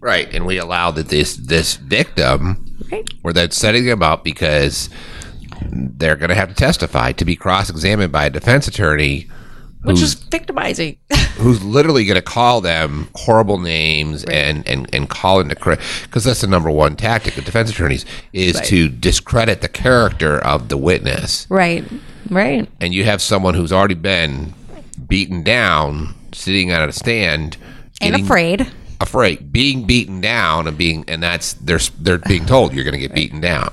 Right, 0.00 0.32
and 0.34 0.46
we 0.46 0.58
allow 0.58 0.90
that 0.92 1.08
this 1.08 1.36
this 1.36 1.74
victim, 1.76 2.64
Right. 2.90 3.08
or 3.22 3.32
that 3.32 3.52
setting 3.52 3.84
them 3.86 4.02
up 4.02 4.24
because 4.24 4.88
they're 5.70 6.16
going 6.16 6.28
to 6.30 6.34
have 6.34 6.48
to 6.48 6.54
testify 6.54 7.12
to 7.12 7.24
be 7.24 7.36
cross-examined 7.36 8.12
by 8.12 8.26
a 8.26 8.30
defense 8.30 8.66
attorney 8.68 9.28
which 9.82 10.02
is 10.02 10.14
victimizing. 10.14 10.96
who's 11.38 11.62
literally 11.62 12.04
going 12.04 12.16
to 12.16 12.22
call 12.22 12.60
them 12.60 13.08
horrible 13.14 13.58
names 13.58 14.24
and 14.24 14.66
and 14.66 14.92
and 14.92 15.08
call 15.08 15.38
into 15.40 15.54
credit 15.54 15.84
because 16.02 16.24
that's 16.24 16.40
the 16.40 16.46
number 16.48 16.70
one 16.70 16.96
tactic 16.96 17.38
of 17.38 17.44
defense 17.44 17.70
attorneys 17.70 18.04
is 18.32 18.56
Right. 18.56 18.64
to 18.66 18.88
discredit 18.88 19.60
the 19.60 19.68
character 19.68 20.38
of 20.38 20.68
the 20.68 20.76
witness, 20.76 21.46
right. 21.48 21.84
Right. 22.28 22.68
And 22.80 22.92
you 22.92 23.04
have 23.04 23.22
someone 23.22 23.54
who's 23.54 23.72
already 23.72 23.94
been 23.94 24.52
beaten 25.06 25.42
down, 25.42 26.14
sitting 26.32 26.72
on 26.72 26.88
a 26.88 26.92
stand, 26.92 27.56
and 28.00 28.14
afraid. 28.16 28.70
Afraid, 29.00 29.52
being 29.52 29.84
beaten 29.86 30.20
down, 30.20 30.66
and 30.66 30.76
being, 30.76 31.04
and 31.06 31.22
that's 31.22 31.52
they're 31.54 31.78
they're 32.00 32.18
being 32.18 32.46
told 32.46 32.74
you're 32.74 32.84
going 32.84 32.92
to 32.94 32.98
get 32.98 33.14
beaten 33.22 33.40
down. 33.40 33.70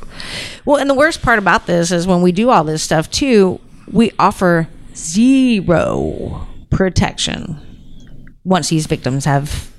Well, 0.65 0.77
and 0.77 0.87
the 0.89 0.93
worst 0.93 1.23
part 1.23 1.39
about 1.39 1.65
this 1.65 1.91
is 1.91 2.05
when 2.05 2.21
we 2.21 2.31
do 2.31 2.51
all 2.51 2.63
this 2.63 2.83
stuff 2.83 3.09
too, 3.09 3.59
we 3.91 4.11
offer 4.19 4.67
zero 4.95 6.47
protection 6.69 7.59
once 8.43 8.69
these 8.69 8.85
victims 8.85 9.25
have 9.25 9.71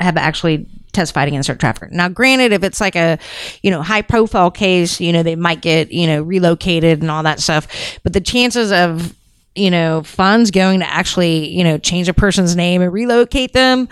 have 0.00 0.16
actually 0.16 0.66
testified 0.92 1.28
against 1.28 1.46
their 1.46 1.56
trafficker. 1.56 1.88
Now, 1.92 2.08
granted, 2.08 2.52
if 2.52 2.62
it's 2.62 2.80
like 2.80 2.96
a 2.96 3.18
you 3.62 3.70
know 3.70 3.82
high 3.82 4.02
profile 4.02 4.50
case, 4.50 5.00
you 5.00 5.12
know 5.12 5.22
they 5.22 5.36
might 5.36 5.60
get 5.60 5.92
you 5.92 6.06
know 6.06 6.22
relocated 6.22 7.00
and 7.00 7.10
all 7.10 7.22
that 7.22 7.40
stuff, 7.40 7.66
but 8.02 8.12
the 8.12 8.20
chances 8.20 8.72
of 8.72 9.14
you 9.54 9.70
know 9.70 10.02
funds 10.02 10.50
going 10.50 10.80
to 10.80 10.90
actually 10.90 11.48
you 11.48 11.64
know 11.64 11.78
change 11.78 12.08
a 12.08 12.14
person's 12.14 12.56
name 12.56 12.82
and 12.82 12.92
relocate 12.92 13.52
them 13.52 13.88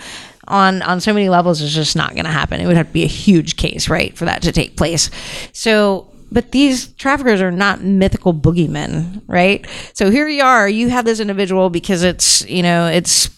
on 0.48 0.82
on 0.82 1.00
so 1.00 1.12
many 1.12 1.28
levels 1.28 1.60
is 1.60 1.74
just 1.74 1.94
not 1.94 2.14
going 2.14 2.24
to 2.24 2.30
happen. 2.30 2.60
It 2.60 2.66
would 2.66 2.76
have 2.76 2.88
to 2.88 2.92
be 2.92 3.04
a 3.04 3.08
huge 3.08 3.56
case, 3.56 3.88
right, 3.88 4.16
for 4.16 4.24
that 4.24 4.42
to 4.42 4.52
take 4.52 4.76
place. 4.76 5.10
So, 5.52 6.10
but 6.30 6.52
these 6.52 6.88
traffickers 6.94 7.40
are 7.40 7.50
not 7.50 7.82
mythical 7.82 8.34
boogeymen, 8.34 9.22
right? 9.26 9.66
So 9.94 10.10
here 10.10 10.28
you 10.28 10.42
are, 10.42 10.68
you 10.68 10.88
have 10.90 11.04
this 11.04 11.20
individual 11.20 11.70
because 11.70 12.02
it's 12.02 12.48
you 12.48 12.62
know 12.62 12.86
it's 12.86 13.30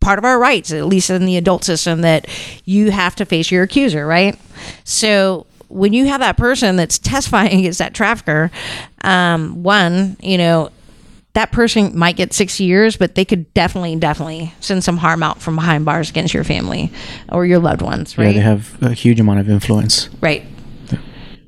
part 0.00 0.18
of 0.18 0.24
our 0.24 0.38
rights, 0.38 0.72
at 0.72 0.86
least 0.86 1.10
in 1.10 1.24
the 1.24 1.36
adult 1.36 1.64
system, 1.64 2.02
that 2.02 2.26
you 2.64 2.90
have 2.90 3.16
to 3.16 3.24
face 3.24 3.50
your 3.50 3.62
accuser, 3.62 4.06
right? 4.06 4.38
So 4.84 5.46
when 5.68 5.92
you 5.92 6.06
have 6.06 6.20
that 6.20 6.36
person 6.36 6.76
that's 6.76 6.98
testifying 6.98 7.60
against 7.60 7.78
that 7.78 7.94
trafficker, 7.94 8.50
um, 9.02 9.62
one, 9.62 10.16
you 10.20 10.38
know, 10.38 10.70
that 11.34 11.52
person 11.52 11.96
might 11.96 12.16
get 12.16 12.32
six 12.32 12.58
years, 12.58 12.96
but 12.96 13.14
they 13.14 13.24
could 13.24 13.52
definitely, 13.54 13.94
definitely 13.96 14.52
send 14.60 14.82
some 14.82 14.96
harm 14.96 15.22
out 15.22 15.40
from 15.40 15.54
behind 15.54 15.84
bars 15.84 16.10
against 16.10 16.34
your 16.34 16.42
family 16.42 16.90
or 17.30 17.46
your 17.46 17.58
loved 17.58 17.82
ones, 17.82 18.16
right? 18.18 18.24
Yeah, 18.24 18.28
right? 18.28 18.34
they 18.34 18.40
have 18.40 18.82
a 18.82 18.92
huge 18.92 19.20
amount 19.20 19.40
of 19.40 19.48
influence. 19.48 20.08
Right. 20.20 20.44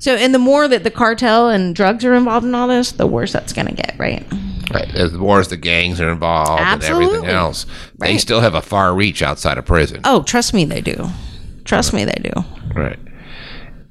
So, 0.01 0.17
and 0.17 0.35
the 0.35 0.39
more 0.39 0.67
that 0.67 0.83
the 0.83 0.91
cartel 0.91 1.51
and 1.51 1.77
drugs 1.77 2.05
are 2.07 2.15
involved 2.15 2.47
in 2.47 2.55
all 2.55 2.67
this, 2.67 2.93
the 2.93 3.07
worse 3.07 3.33
that's 3.33 3.53
going 3.53 3.67
to 3.67 3.75
get, 3.75 3.95
right? 3.99 4.27
Right, 4.73 4.95
as 4.95 5.13
more 5.13 5.41
as 5.41 5.49
the 5.49 5.57
gangs 5.57 6.01
are 6.01 6.11
involved 6.11 6.61
and 6.61 6.83
everything 6.83 7.17
Absolutely. 7.17 7.29
else, 7.29 7.67
they 7.99 8.19
still 8.19 8.41
have 8.41 8.55
a 8.55 8.63
far 8.63 8.95
reach 8.95 9.21
outside 9.21 9.59
of 9.59 9.67
prison. 9.67 10.01
Oh, 10.05 10.23
trust 10.23 10.55
me, 10.55 10.65
they 10.65 10.81
do. 10.81 11.09
Trust 11.65 11.93
me, 11.93 12.05
they 12.05 12.21
do. 12.23 12.33
Right. 12.75 12.99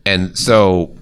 And 0.05 0.37
so, 0.37 0.95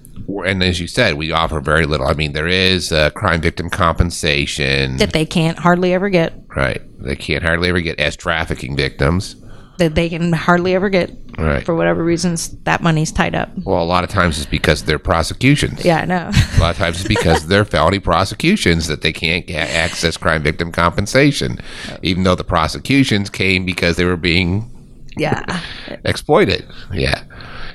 and 0.44 0.62
as 0.62 0.78
you 0.80 0.88
said, 0.88 1.14
we 1.14 1.32
offer 1.32 1.60
very 1.60 1.86
little. 1.86 2.06
I 2.06 2.12
mean, 2.14 2.32
there 2.32 2.48
is 2.48 2.92
uh, 2.92 3.10
crime 3.10 3.40
victim 3.40 3.70
compensation. 3.70 4.98
That 4.98 5.12
they 5.12 5.24
can't 5.24 5.58
hardly 5.58 5.94
ever 5.94 6.10
get. 6.10 6.34
Right. 6.54 6.82
They 7.02 7.16
can't 7.16 7.42
hardly 7.42 7.70
ever 7.70 7.80
get 7.80 7.98
as 7.98 8.16
trafficking 8.16 8.76
victims. 8.76 9.36
That 9.78 9.94
they 9.94 10.08
can 10.08 10.32
hardly 10.32 10.74
ever 10.74 10.88
get. 10.88 11.10
Right. 11.38 11.64
For 11.64 11.72
whatever 11.76 12.02
reasons, 12.02 12.48
that 12.64 12.82
money's 12.82 13.12
tied 13.12 13.36
up. 13.36 13.50
Well, 13.62 13.80
a 13.80 13.84
lot 13.84 14.02
of 14.02 14.10
times 14.10 14.38
it's 14.38 14.46
because 14.46 14.82
they're 14.82 14.98
prosecutions. 14.98 15.84
Yeah, 15.84 15.98
I 15.98 16.04
know. 16.04 16.30
A 16.56 16.60
lot 16.60 16.70
of 16.72 16.76
times 16.76 16.98
it's 16.98 17.06
because 17.06 17.46
they're 17.46 17.64
felony 17.64 18.00
prosecutions 18.00 18.88
that 18.88 19.02
they 19.02 19.12
can't 19.12 19.46
get 19.46 19.70
access 19.70 20.16
crime 20.16 20.42
victim 20.42 20.72
compensation, 20.72 21.60
even 22.02 22.24
though 22.24 22.34
the 22.34 22.42
prosecutions 22.42 23.30
came 23.30 23.64
because 23.64 23.96
they 23.96 24.04
were 24.04 24.16
being 24.16 24.68
yeah. 25.16 25.60
exploited. 26.04 26.66
Yeah. 26.92 27.22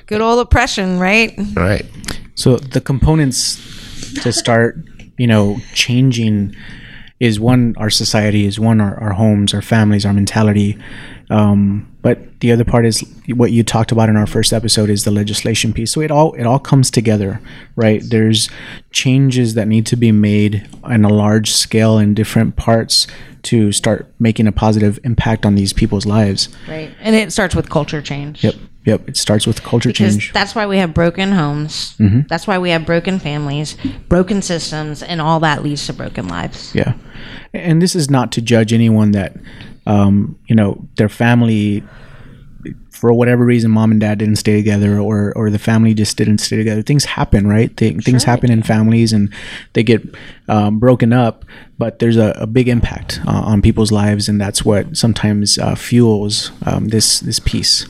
Good 0.06 0.20
old 0.20 0.40
oppression, 0.40 0.98
right? 0.98 1.32
Right. 1.54 1.86
So 2.34 2.56
the 2.56 2.80
components 2.80 3.56
to 4.22 4.32
start, 4.32 4.76
you 5.16 5.26
know, 5.26 5.58
changing 5.72 6.54
is 7.24 7.40
one 7.40 7.74
our 7.78 7.90
society 7.90 8.44
is 8.44 8.60
one 8.60 8.80
our, 8.80 8.98
our 9.00 9.12
homes 9.12 9.54
our 9.54 9.62
families 9.62 10.04
our 10.04 10.12
mentality. 10.12 10.78
Um, 11.30 11.90
but 12.02 12.40
the 12.40 12.52
other 12.52 12.64
part 12.64 12.84
is 12.84 13.00
what 13.28 13.50
you 13.50 13.64
talked 13.64 13.90
about 13.90 14.10
in 14.10 14.16
our 14.16 14.26
first 14.26 14.52
episode 14.52 14.90
is 14.90 15.04
the 15.04 15.10
legislation 15.10 15.72
piece. 15.72 15.90
So 15.92 16.02
it 16.02 16.10
all 16.10 16.34
it 16.34 16.44
all 16.44 16.58
comes 16.58 16.90
together 16.90 17.40
right? 17.76 18.02
There's 18.04 18.48
changes 18.92 19.54
that 19.54 19.66
need 19.66 19.86
to 19.86 19.96
be 19.96 20.12
made 20.12 20.68
on 20.84 21.04
a 21.04 21.08
large 21.08 21.50
scale 21.50 21.98
in 21.98 22.14
different 22.14 22.56
parts 22.56 23.06
to 23.44 23.72
start 23.72 24.12
making 24.18 24.46
a 24.46 24.52
positive 24.52 24.98
impact 25.04 25.44
on 25.44 25.54
these 25.54 25.72
people's 25.72 26.06
lives. 26.06 26.48
Right. 26.68 26.90
And 27.00 27.16
it 27.16 27.32
starts 27.32 27.54
with 27.54 27.68
culture 27.68 28.00
change. 28.00 28.44
yep 28.44 28.54
yep 28.84 29.08
it 29.08 29.16
starts 29.16 29.46
with 29.46 29.62
culture 29.62 29.88
Because 29.90 30.12
change 30.14 30.28
Mm-hmm. 30.28 30.34
that's 30.38 30.54
why 30.54 30.66
we 30.66 30.78
have 30.78 30.92
broken 30.94 31.32
homes. 31.32 31.96
That's 32.28 32.46
why 32.46 32.58
we 32.58 32.70
have 32.70 32.84
broken 32.86 33.18
families, 33.18 33.76
broken 34.08 34.42
systems, 34.42 35.02
and 35.02 35.20
all 35.20 35.40
that 35.40 35.62
leads 35.62 35.86
to 35.86 35.92
broken 35.92 36.28
lives. 36.28 36.74
Yeah, 36.74 36.94
and 37.52 37.80
this 37.80 37.94
is 37.96 38.08
not 38.10 38.30
to 38.32 38.40
judge 38.42 38.72
anyone 38.72 39.12
that, 39.12 39.36
um, 39.86 40.36
you 40.46 40.54
know, 40.56 40.86
their 40.96 41.08
family, 41.08 41.82
for 42.90 43.12
whatever 43.12 43.44
reason, 43.44 43.70
mom 43.70 43.90
and 43.90 44.00
dad 44.00 44.18
didn't 44.18 44.36
stay 44.36 44.56
together, 44.56 44.98
or 44.98 45.32
or 45.36 45.50
the 45.50 45.58
family 45.58 45.94
just 45.94 46.16
didn't 46.16 46.38
stay 46.38 46.56
together. 46.56 46.82
Things 46.82 47.04
happen, 47.04 47.46
right? 47.46 47.74
Th- 47.76 48.02
things 48.02 48.24
happen 48.24 48.50
in 48.50 48.62
families, 48.62 49.12
and 49.12 49.28
they 49.74 49.82
get 49.82 50.02
um, 50.48 50.78
broken 50.78 51.12
up. 51.12 51.44
But 51.78 51.98
there's 51.98 52.16
a, 52.16 52.30
a 52.36 52.46
big 52.46 52.68
impact 52.68 53.20
uh, 53.26 53.32
on 53.50 53.60
people's 53.62 53.90
lives, 53.92 54.28
and 54.28 54.40
that's 54.40 54.64
what 54.64 54.96
sometimes 54.96 55.58
uh, 55.58 55.74
fuels 55.74 56.52
um, 56.66 56.88
this 56.88 57.20
this 57.20 57.38
piece. 57.40 57.86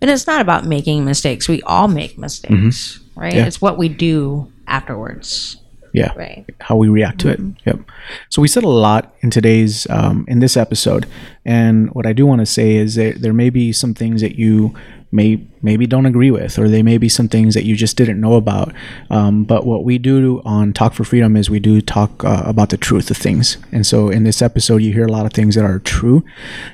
And 0.00 0.10
it's 0.10 0.26
not 0.26 0.40
about 0.40 0.64
making 0.64 1.04
mistakes. 1.04 1.48
We 1.48 1.62
all 1.62 1.88
make 1.88 2.16
mistakes, 2.18 3.00
right? 3.14 3.30
Mm-hmm. 3.30 3.38
Yeah. 3.38 3.46
It's 3.46 3.60
what 3.60 3.78
we 3.78 3.88
do 3.88 4.50
afterwards. 4.66 5.56
Yeah. 5.92 6.12
Right. 6.14 6.46
How 6.60 6.76
we 6.76 6.88
react 6.88 7.18
to 7.20 7.30
it. 7.30 7.40
Yep. 7.66 7.80
So 8.28 8.40
we 8.40 8.48
said 8.48 8.62
a 8.62 8.68
lot 8.68 9.12
in 9.22 9.30
today's 9.30 9.88
um, 9.90 10.24
in 10.28 10.38
this 10.38 10.56
episode, 10.56 11.04
and 11.44 11.90
what 11.90 12.06
I 12.06 12.12
do 12.12 12.26
want 12.26 12.40
to 12.40 12.46
say 12.46 12.76
is 12.76 12.94
that 12.94 13.20
there 13.20 13.32
may 13.32 13.50
be 13.50 13.72
some 13.72 13.92
things 13.94 14.20
that 14.20 14.36
you 14.36 14.72
may 15.12 15.40
maybe 15.62 15.86
don't 15.86 16.06
agree 16.06 16.30
with, 16.30 16.58
or 16.58 16.68
they 16.68 16.82
may 16.82 16.96
be 16.96 17.08
some 17.08 17.28
things 17.28 17.54
that 17.54 17.64
you 17.64 17.76
just 17.76 17.96
didn't 17.96 18.20
know 18.20 18.34
about. 18.34 18.72
Um, 19.10 19.44
but 19.44 19.66
what 19.66 19.84
we 19.84 19.98
do 19.98 20.40
on 20.44 20.72
Talk 20.72 20.94
for 20.94 21.04
Freedom 21.04 21.36
is 21.36 21.50
we 21.50 21.60
do 21.60 21.80
talk 21.80 22.24
uh, 22.24 22.42
about 22.46 22.70
the 22.70 22.76
truth 22.76 23.10
of 23.10 23.16
things, 23.16 23.58
and 23.72 23.86
so 23.86 24.08
in 24.08 24.24
this 24.24 24.40
episode 24.40 24.78
you 24.82 24.92
hear 24.92 25.04
a 25.04 25.12
lot 25.12 25.26
of 25.26 25.32
things 25.32 25.54
that 25.54 25.64
are 25.64 25.78
true, 25.80 26.24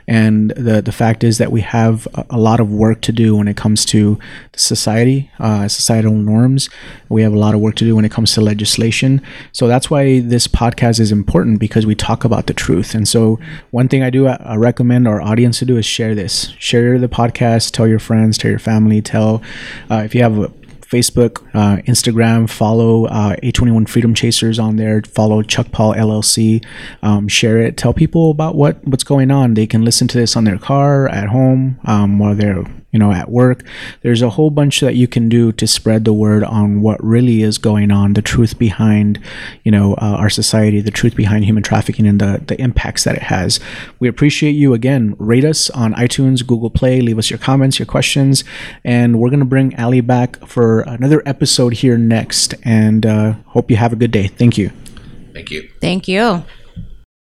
and 0.07 0.51
the 0.51 0.83
the 0.83 0.93
fact 0.93 1.25
is 1.25 1.39
that 1.39 1.51
we 1.53 1.63
have 1.63 2.07
a, 2.31 2.37
lot 2.37 2.61
of 2.61 2.71
work 2.71 3.01
to 3.01 3.13
do 3.13 3.35
when 3.37 3.49
it 3.49 3.57
comes 3.57 3.85
to 3.85 4.19
society, 4.55 5.31
uh, 5.39 5.67
societal 5.69 6.13
norms. 6.13 6.69
We 7.09 7.23
have 7.23 7.33
a 7.33 7.39
lot 7.39 7.55
of 7.55 7.61
work 7.61 7.75
to 7.77 7.85
do 7.85 7.97
when 7.97 8.05
it 8.05 8.13
comes 8.13 8.33
to 8.35 8.41
legislation. 8.41 9.23
So 9.53 9.67
that's 9.67 9.91
why 9.91 10.21
this 10.21 10.47
podcast 10.47 11.01
is 11.01 11.11
important 11.11 11.59
because 11.59 11.87
we 11.87 11.95
talk 11.95 12.25
about 12.25 12.47
the 12.47 12.55
truth. 12.55 12.95
And 12.95 13.09
so 13.09 13.39
one 13.71 13.89
thing 13.89 14.03
I 14.03 14.11
do 14.11 14.29
uh, 14.29 14.57
recommend 14.57 15.09
our 15.09 15.21
audience 15.21 15.59
to 15.61 15.65
do 15.65 15.77
is 15.77 15.87
share 15.87 16.15
this. 16.15 16.55
Share 16.59 16.99
the 16.99 17.09
podcast. 17.09 17.73
Tell 17.73 17.89
your 17.89 17.99
friends. 17.99 18.26
Tell 18.33 18.51
your 18.51 18.59
family. 18.59 19.01
Tell 19.03 19.43
uh, 19.91 20.03
if 20.05 20.15
you 20.15 20.23
have 20.23 20.39
a 20.39 20.53
Facebook, 20.87 21.43
uh, 21.53 21.83
Instagram, 21.83 22.49
follow 22.49 23.07
uh, 23.07 23.37
A21 23.43 23.89
Freedom 23.89 24.15
Chasers 24.15 24.59
on 24.59 24.77
there. 24.77 25.03
Follow 25.03 25.43
Chuck 25.43 25.73
Paul 25.73 25.95
LLC. 25.95 26.65
Um, 27.03 27.29
share 27.29 27.59
it. 27.59 27.77
Tell 27.77 27.93
people 27.93 28.31
about 28.31 28.55
what 28.55 28.87
what's 28.87 29.05
going 29.05 29.31
on. 29.31 29.55
They 29.55 29.67
can 29.67 29.85
listen 29.85 30.07
to 30.09 30.19
this 30.19 30.37
on 30.37 30.45
their 30.45 30.59
car, 30.59 31.09
at 31.09 31.29
home, 31.29 31.81
um, 31.85 32.19
while 32.19 32.35
they're 32.35 32.65
you 32.97 32.99
know 32.99 33.13
at 33.13 33.31
work. 33.31 33.63
There's 34.01 34.23
a 34.23 34.31
whole 34.31 34.49
bunch 34.49 34.81
that 34.81 34.97
you 34.97 35.07
can 35.07 35.29
do 35.29 35.53
to 35.53 35.67
spread 35.67 36.07
the 36.07 36.15
word 36.15 36.43
on 36.43 36.81
what 36.81 36.99
really 37.05 37.43
is 37.43 37.59
going 37.59 37.91
on, 37.91 38.15
the 38.15 38.23
truth 38.23 38.59
behind 38.59 39.21
you 39.65 39.71
know 39.71 39.93
uh, 39.97 40.17
our 40.23 40.31
society, 40.31 40.81
the 40.81 40.91
truth 40.91 41.15
behind 41.15 41.45
human 41.45 41.63
trafficking, 41.63 42.07
and 42.07 42.19
the 42.19 42.43
the 42.47 42.59
impacts 42.59 43.05
that 43.05 43.15
it 43.15 43.25
has. 43.25 43.61
We 44.01 44.09
appreciate 44.09 44.53
you 44.53 44.73
again. 44.73 45.15
Rate 45.19 45.45
us 45.45 45.69
on 45.69 45.93
iTunes, 45.93 46.47
Google 46.47 46.71
Play. 46.71 47.03
Leave 47.03 47.19
us 47.19 47.29
your 47.29 47.39
comments, 47.39 47.79
your 47.79 47.85
questions, 47.85 48.45
and 48.83 49.21
we're 49.21 49.31
gonna 49.31 49.45
bring 49.45 49.79
Ali 49.79 50.01
back 50.01 50.47
for 50.47 50.81
another 50.81 51.23
episode 51.27 51.75
here 51.75 51.99
next. 51.99 52.55
And 52.63 53.05
uh, 53.05 53.35
hope 53.49 53.71
you 53.71 53.77
have 53.77 53.93
a 53.93 53.97
good 53.97 54.11
day. 54.11 54.29
Thank 54.29 54.57
you. 54.57 54.71
Thank 55.35 55.51
you. 55.51 55.69
Thank 55.83 56.09
you. 56.09 56.45